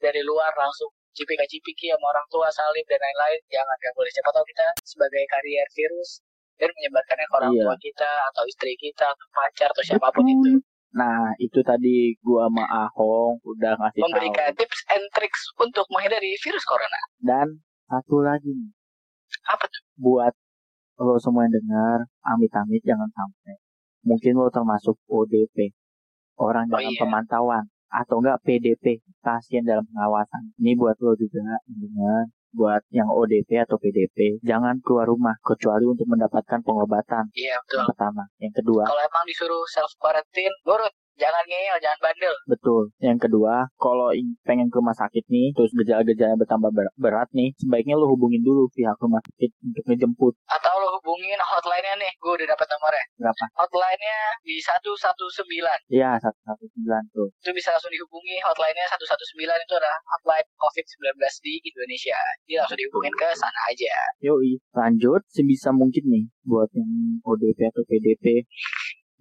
[0.00, 3.76] dari luar langsung cipika-cipiki sama orang tua, salim, dan lain-lain, jangan.
[3.82, 4.10] Gak boleh.
[4.14, 6.22] Siapa tahu kita sebagai karier virus,
[6.56, 7.62] dan menyebarkannya ke orang Iya.
[7.66, 10.34] tua kita, atau istri kita, atau pacar, atau siapa pun Betul.
[10.38, 10.52] itu.
[10.94, 16.38] Nah itu tadi gua sama Ahong udah ngasih tahu memberikan tips and tricks untuk menghindari
[16.38, 17.00] virus corona.
[17.18, 17.46] dan
[17.84, 18.70] satu lagi nih
[19.44, 19.82] Apa tuh?
[19.96, 20.32] buat
[20.96, 23.58] lo semua yang dengar amit-amit jangan sampai
[24.00, 25.74] mungkin lo termasuk ODP
[26.36, 27.00] orang Oh, dalam iya.
[27.02, 28.84] pemantauan atau enggak PDP
[29.18, 35.10] pasien dalam pengawasan ini buat lo juga dengar buat yang ODP atau PDP jangan keluar
[35.10, 37.82] rumah kecuali untuk mendapatkan pengobatan Iya betul.
[37.82, 40.94] yang pertama yang kedua Kalau emang disuruh self quarantine, nurut.
[41.14, 42.34] Jangan ngeyel, jangan bandel.
[42.44, 44.10] betul yang kedua kalau
[44.42, 48.66] pengen ke rumah sakit nih terus gejala-gejala bertambah ber- berat nih sebaiknya lo hubungin dulu
[48.74, 52.12] pihak rumah sakit untuk ngejemput Atau lo hubungin hotline-nya nih.
[52.18, 53.04] Gue udah dapat nomornya.
[53.16, 55.06] berapa Hotline-nya di 119.
[55.88, 58.36] ya satu satu sembilan tuh Itu bisa langsung dihubungi.
[58.42, 62.18] Hotline-nya 119 itu adalah hotline COVID-19 di Indonesia.
[62.42, 63.94] Jadi langsung dihubungin ke sana aja.
[64.20, 66.90] Yoi, lanjut sebisa mungkin nih buat yang
[67.22, 68.44] ODP atau PDP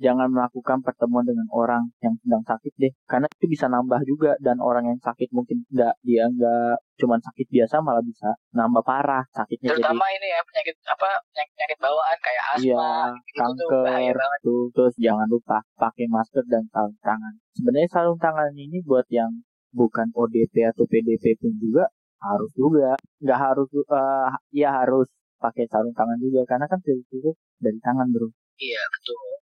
[0.02, 2.94] jangan melakukan pertemuan dengan orang yang sedang sakit deh.
[3.06, 4.36] Karena itu bisa nambah juga.
[4.42, 9.24] Dan orang yang sakit mungkin nggak dia nggak cuman sakit biasa malah bisa nambah parah
[9.34, 9.74] sakitnya.
[9.74, 12.64] Jadi Terutama ini ya penyakit apa penyakit, penyakit bawaan kayak asma.
[12.64, 14.40] iya itu tuh bahaya kanker banget.
[14.42, 14.64] tuh.
[14.74, 17.34] Terus jangan lupa pakai masker dan sarung tangan.
[17.54, 19.32] Sebenarnya sarung tangan ini buat yang
[19.74, 21.86] bukan ODP atau PDP pun juga
[22.22, 22.98] harus juga.
[23.22, 25.10] Nggak harus eh ya harus
[25.42, 26.46] pakai sarung tangan juga.
[26.50, 28.30] Karena kan virus itu dari tangan bro.
[28.62, 29.43] Iya betul.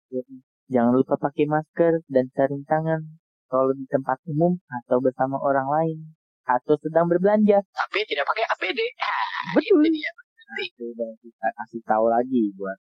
[0.66, 3.00] Jangan lupa pakai masker dan sarung tangan
[3.46, 5.98] kalau di tempat umum atau bersama orang lain
[6.42, 8.80] atau sedang berbelanja Tapi tidak pakai APD.
[9.02, 9.82] Ah, Betul.
[10.62, 12.78] itu udah kita kasih tahu lagi buat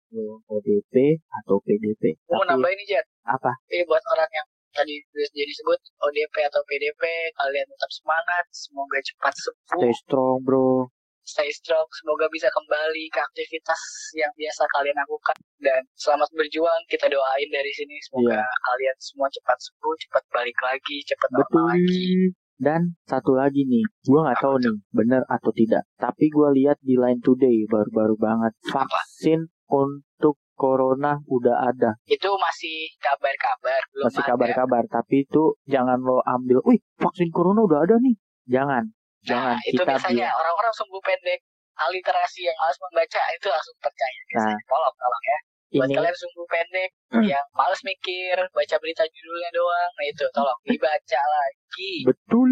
[0.51, 0.95] ODP
[1.33, 2.19] atau PDP.
[2.27, 3.07] Mau Tapi nambahin nih Jet.
[3.23, 3.55] apa?
[3.71, 7.03] Ini buat orang yang tadi jadi disebut ODP atau PDP,
[7.39, 10.91] kalian tetap semangat, semoga cepat sembuh, Stay strong bro.
[11.23, 13.81] stay strong, semoga bisa kembali ke aktivitas
[14.19, 16.83] yang biasa kalian lakukan dan selamat berjuang.
[16.91, 18.45] Kita doain dari sini semoga Iya.
[18.45, 22.35] kalian semua cepat sembuh, cepat balik lagi, cepat normal lagi.
[22.63, 25.83] Dan satu lagi nih, gua nggak tahu nih bener atau tidak.
[25.99, 31.99] Tapi gua lihat di Line Today baru-baru banget vaksin untuk corona udah ada.
[32.07, 36.63] Itu masih kabar-kabar, belum Masih kabar-kabar, tapi itu jangan lo ambil.
[36.63, 38.15] Wih, vaksin corona udah ada nih.
[38.47, 38.85] Jangan,
[39.27, 39.59] jangan.
[39.59, 41.43] Nah, itu Kita biasanya orang-orang sumbu pendek
[41.89, 44.55] aliterasi yang harus membaca itu langsung percaya biasanya.
[44.61, 44.69] Nah.
[44.71, 45.39] Tolong, tolong ya.
[45.73, 47.25] Buat Ini kalian sumbu pendek Hmm.
[47.29, 51.93] yang males mikir, baca berita judulnya doang, nah itu tolong dibaca lagi.
[52.09, 52.51] betul.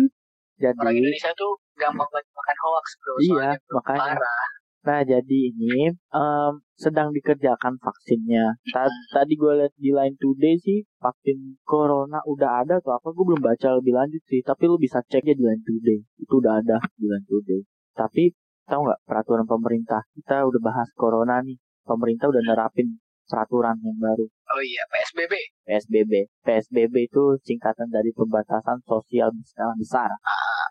[0.61, 4.01] Orang Jadi Indonesia tuh gampang banget makan hoax bro, iya, makanya.
[4.21, 4.49] parah.
[4.81, 8.57] Nah, jadi ini em, sedang dikerjakan vaksinnya.
[8.69, 13.13] Ta- tadi gue lihat di Line Today sih vaksin corona udah ada atau apa?
[13.13, 14.41] Gue belum baca lebih lanjut sih.
[14.41, 16.01] Tapi lu bisa cek ya di Line Today.
[16.21, 17.61] Itu udah ada di Line Today.
[17.93, 18.33] Tapi
[18.65, 20.01] tahu nggak peraturan pemerintah?
[20.17, 21.61] Kita udah bahas corona nih.
[21.85, 23.01] Pemerintah udah nerapin
[23.31, 24.27] peraturan yang baru.
[24.27, 25.33] Oh iya, PSBB.
[25.67, 26.29] PSBB.
[26.45, 30.11] PSBB itu singkatan dari pembatasan sosial berskala besar.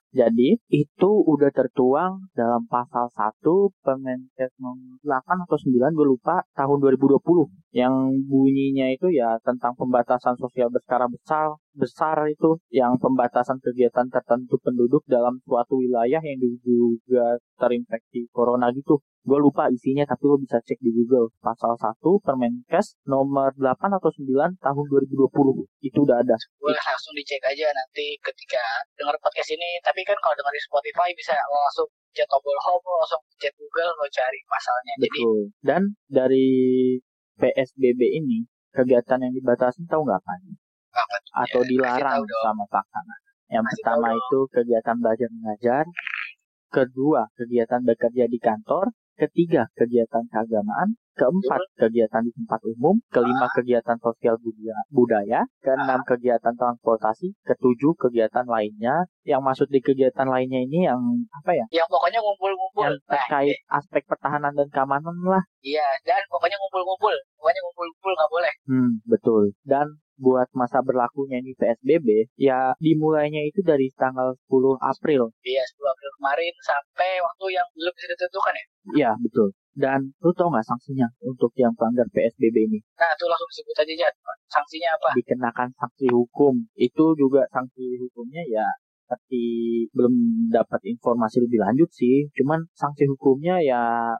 [0.10, 3.46] Jadi itu udah tertuang dalam pasal 1
[3.86, 7.22] Permenkes nomor 8 atau 9 gue lupa tahun 2020
[7.78, 7.94] yang
[8.26, 15.06] bunyinya itu ya tentang pembatasan sosial berskala besar besar itu yang pembatasan kegiatan tertentu penduduk
[15.06, 18.98] dalam suatu wilayah yang diduga terinfeksi corona gitu.
[19.20, 21.30] Gue lupa isinya tapi lo bisa cek di Google.
[21.44, 26.36] Pasal 1 Permenkes nomor 8 atau 9 tahun 2020 itu udah ada.
[26.62, 28.64] Boleh langsung dicek aja nanti ketika
[28.96, 29.80] dengar podcast ini.
[29.84, 34.08] Tapi kan kalau dengar di Spotify bisa langsung chat tombol home, langsung chat Google, lo
[34.08, 34.94] cari pasalnya.
[35.02, 35.42] Jadi Betul.
[35.60, 36.50] Dan dari
[37.40, 38.44] PSBB ini
[38.76, 40.34] kegiatan yang dibatasi tahu nggak apa?
[40.94, 41.18] apa?
[41.48, 43.20] Atau Ya, dilarang sama pasangan.
[43.50, 45.86] Yang Kasih pertama itu kegiatan belajar mengajar.
[46.70, 48.94] Kedua, kegiatan bekerja di kantor.
[49.18, 50.96] Ketiga, kegiatan keagamaan.
[51.20, 52.96] Keempat, kegiatan di tempat umum.
[53.12, 54.78] Kelima, kegiatan sosial budaya.
[54.88, 55.42] budaya.
[55.60, 57.36] Keenam, kegiatan transportasi.
[57.44, 59.04] Ketujuh, kegiatan lainnya.
[59.28, 61.00] Yang masuk di kegiatan lainnya ini yang
[61.36, 61.66] apa ya?
[61.76, 62.88] yang pokoknya ngumpul-ngumpul.
[62.88, 65.44] Yang Nah, terkait aspek pertahanan dan keamanan lah.
[65.60, 67.14] Iya, dan pokoknya ngumpul-ngumpul.
[67.36, 68.54] Pokoknya ngumpul-ngumpul nggak boleh.
[68.70, 69.44] Hmm, betul.
[69.68, 69.88] Dan
[70.20, 75.32] buat masa berlakunya ini PSBB, ya dimulainya itu dari tanggal 10 April.
[75.48, 78.66] Iya, 10 April kemarin sampai waktu yang belum bisa ditentukan ya.
[79.00, 79.56] Iya, betul.
[79.74, 82.80] Dan lu tau nggak sanksinya untuk yang pelanggar PSBB ini?
[82.98, 84.14] Nah, itu langsung sebut aja, Jad.
[84.50, 85.10] Sanksinya apa?
[85.16, 86.68] Dikenakan sanksi hukum.
[86.76, 88.66] Itu juga sanksi hukumnya ya
[89.10, 89.44] seperti
[89.90, 90.14] belum
[90.54, 92.30] dapat informasi lebih lanjut sih.
[92.38, 94.14] Cuman sanksi hukumnya ya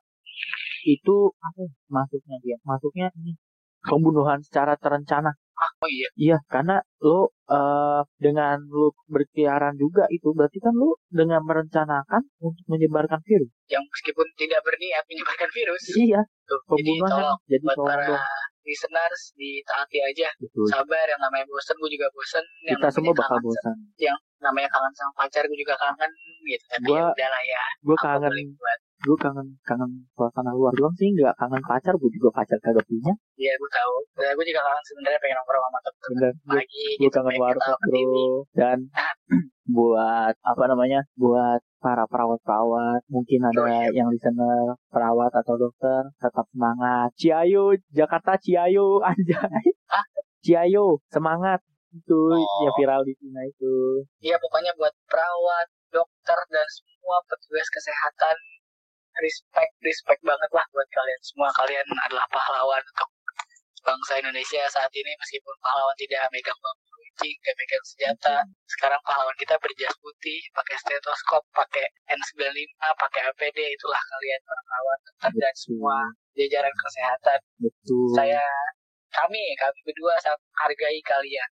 [0.90, 2.58] itu apa ya, masuknya dia?
[2.66, 3.38] Masuknya ini
[3.86, 5.38] pembunuhan secara terencana.
[5.60, 6.08] Oh iya.
[6.16, 12.64] Iya, karena lo eh dengan lo berkeliaran juga itu berarti kan lo dengan merencanakan untuk
[12.68, 13.52] menyebarkan virus.
[13.68, 15.84] Yang meskipun tidak berniat menyebarkan virus.
[15.96, 18.24] Iya, Tuh, jadi pembunuhan tolong jadi buat tolong para dong.
[18.64, 20.30] listeners ditaati aja.
[20.38, 20.66] Betul.
[20.70, 22.46] Sabar, yang namanya bosen, gue juga bosen.
[22.70, 23.76] Yang Kita semua bakal bosan.
[24.40, 26.12] namanya kangen sama pacar, gue juga kangen.
[26.48, 26.64] Gitu.
[26.70, 27.64] Tapi Gua- ya udahlah ya.
[27.84, 28.80] Gue kangen, buat.
[29.00, 31.94] Gue kangen kangen suasana luar doang sih, nggak kangen pacar.
[31.96, 33.14] Gue juga pacar kagak punya.
[33.36, 33.94] Iya, gue tahu.
[34.16, 36.86] Dan gue juga kangen sebenarnya pengen nongkrong sama gue lagi.
[37.00, 37.34] gue gitu, kangen
[37.88, 38.04] TV.
[38.04, 38.30] bro.
[38.52, 38.78] Dan
[39.78, 41.00] buat apa namanya?
[41.16, 43.88] Buat para perawat-perawat, mungkin ada Oh, iya.
[43.96, 47.08] yang listener perawat atau dokter, tetap semangat.
[47.16, 49.66] Ciayo, Jakarta Ciayo, anjay.
[49.88, 50.04] Ah.
[50.42, 51.64] Ciayo, semangat.
[51.90, 52.62] Itu Oh.
[52.62, 54.04] yang viral di Cina itu.
[54.20, 58.36] Iya, pokoknya buat perawat, dokter, dan semua petugas kesehatan.
[59.20, 61.50] Respect, respect banget lah buat kalian semua.
[61.56, 63.10] Kalian adalah pahlawan untuk
[63.84, 65.12] bangsa Indonesia saat ini.
[65.20, 68.38] Meskipun pahlawan tidak megang bambu runcing, gak megang senjata.
[68.68, 73.60] Sekarang pahlawan kita berjas putih, pakai stetoskop, pakai N95, pakai APD.
[73.60, 75.98] Itulah kalian para pahlawan dokter dan semua
[76.40, 77.40] jajaran kesehatan.
[77.60, 78.08] Betul.
[78.16, 78.44] Saya,
[79.12, 81.50] kami, kami berdua sangat menghargai kalian.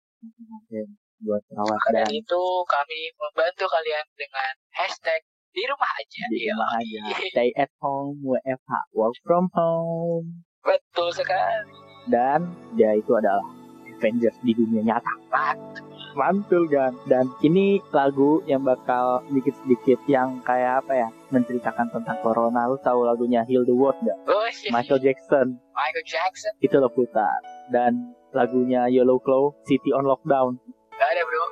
[0.60, 0.80] Oke,
[1.24, 5.20] buat Maka dan itu kami membantu kalian dengan hashtag
[5.50, 6.22] di rumah aja.
[6.28, 6.52] di Iya.
[6.54, 7.00] rumah aja.
[7.32, 10.46] Stay at home, WFH, work from home.
[10.60, 11.70] Betul sekali.
[12.06, 13.42] Dan dia itu adalah
[13.90, 15.12] Avengers di dunia nyata.
[15.28, 15.84] Mantap.
[16.10, 16.90] Mantul kan.
[17.06, 21.08] Dan ini lagu yang bakal sedikit-sedikit yang kayak apa ya?
[21.30, 22.66] Menceritakan tentang corona.
[22.66, 24.18] Lu tahu lagunya Heal the World gak?
[24.26, 24.74] Oh, iya.
[24.74, 25.54] Michael Jackson.
[25.70, 26.50] Michael Jackson.
[26.58, 27.38] Itu lo putar.
[27.70, 30.58] Dan lagunya Yellow Claw, City on Lockdown.
[30.90, 31.44] Gak ada bro.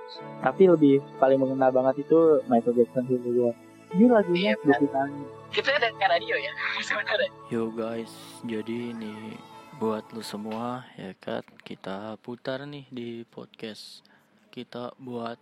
[0.42, 2.18] Tapi lebih paling mengena banget itu
[2.50, 3.56] Michael Jackson Heal the World.
[3.88, 5.08] Ini lagunya iya, yeah,
[5.48, 6.52] Kita ada radio ya
[6.88, 7.30] sebenarnya.
[7.48, 8.12] Yo guys,
[8.44, 9.40] jadi ini
[9.80, 14.02] buat lu semua ya kan kita putar nih di podcast
[14.50, 15.38] kita buat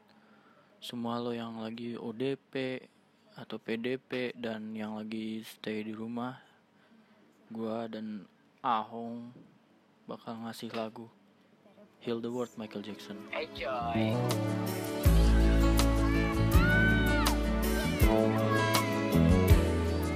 [0.76, 2.84] semua lo yang lagi ODP
[3.32, 6.36] atau PDP dan yang lagi stay di rumah
[7.48, 8.28] gua dan
[8.60, 9.32] Ahong
[10.04, 11.08] bakal ngasih lagu
[12.04, 13.16] Heal the World Michael Jackson.
[13.32, 14.14] Enjoy.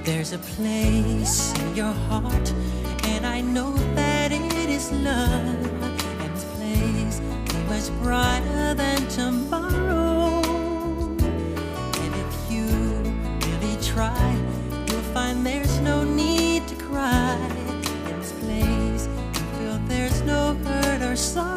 [0.03, 2.53] There's a place in your heart,
[3.05, 5.65] and I know that it is love.
[6.21, 10.41] And this place be much brighter than tomorrow.
[12.01, 12.65] And if you
[13.47, 14.35] really try,
[14.87, 17.37] you'll find there's no need to cry.
[18.09, 21.50] In this place, you feel there's no hurt or sorrow.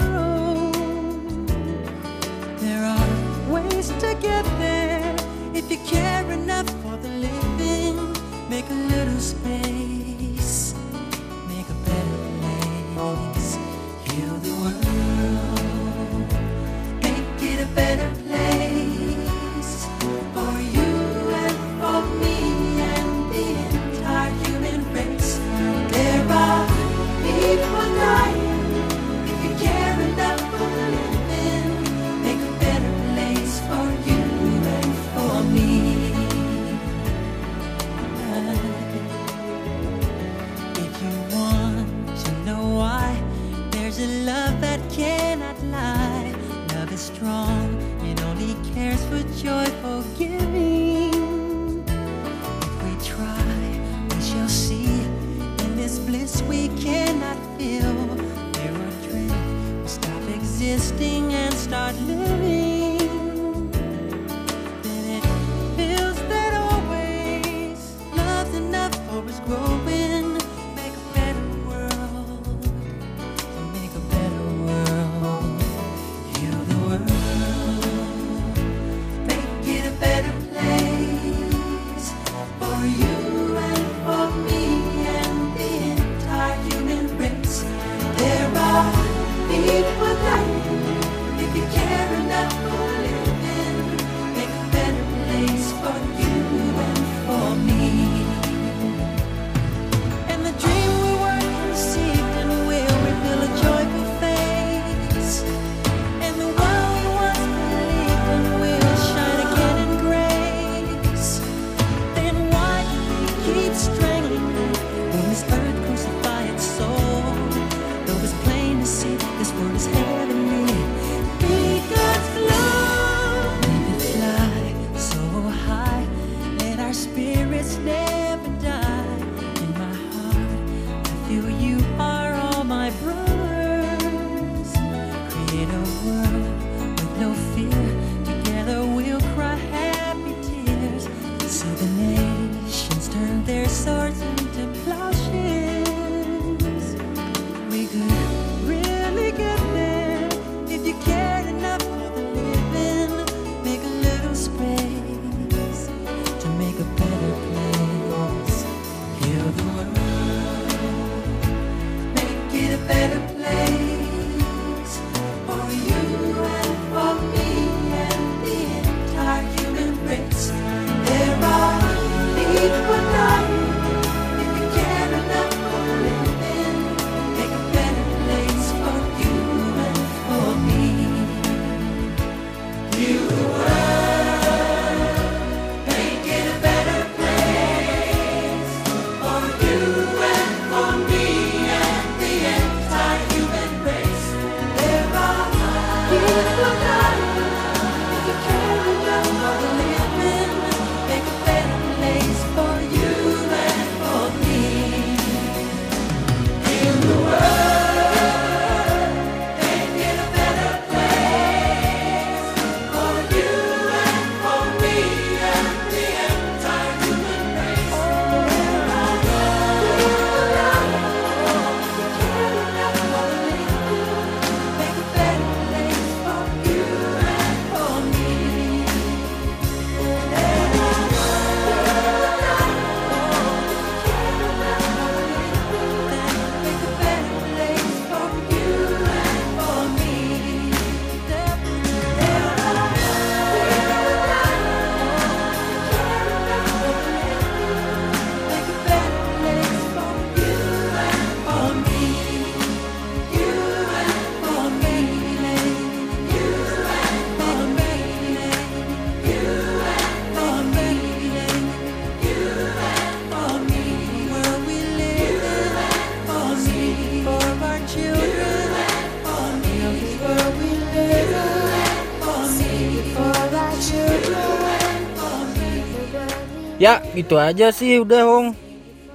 [277.17, 278.49] Itu aja sih udah, Hong.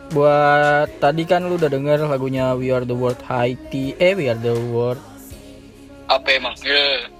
[0.10, 3.94] Buat tadi kan lu udah denger lagunya We Are The World Haiti.
[4.02, 4.98] Eh, We Are The World
[6.10, 6.58] Apa emang?
[6.66, 7.14] Yeah.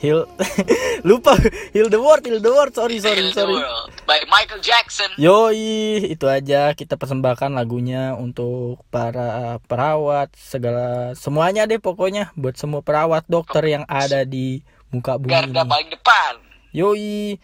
[0.00, 0.24] Heal
[1.08, 1.36] Lupa
[1.76, 2.72] Heal the World, Heal the World.
[2.72, 3.60] Sorry, sorry, Heal sorry.
[4.08, 5.12] By Michael Jackson.
[5.20, 12.80] Yoi, itu aja kita persembahkan lagunya untuk para perawat, segala semuanya deh pokoknya buat semua
[12.80, 15.70] perawat dokter yang ada di muka bumi Garda ini.
[15.72, 16.32] paling depan.
[16.72, 17.36] Yoi.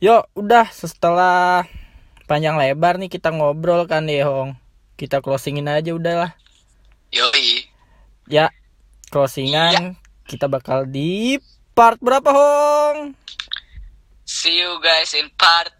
[0.00, 1.68] Yo, udah setelah
[2.30, 4.54] panjang lebar nih kita ngobrol kan deh, Hong.
[4.94, 6.38] Kita closingin aja udahlah.
[7.10, 7.66] Yoi.
[8.30, 8.54] Ya,
[9.10, 9.98] closingan
[10.30, 11.42] kita bakal di
[11.74, 13.18] part berapa, Hong?
[14.22, 15.74] See you guys in part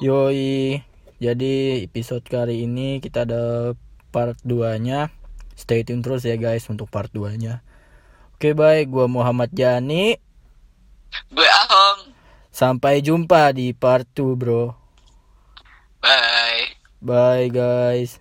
[0.00, 0.80] Yoi.
[1.20, 3.76] Jadi episode kali ini kita ada
[4.08, 5.12] part 2-nya.
[5.52, 7.60] Stay tune terus ya guys untuk part 2-nya.
[8.40, 10.16] Oke baik, gua Muhammad Jani.
[11.28, 12.16] Gue Ahong.
[12.48, 14.87] Sampai jumpa di part 2, Bro.
[16.08, 16.68] Bye.
[17.02, 18.18] Bye guys.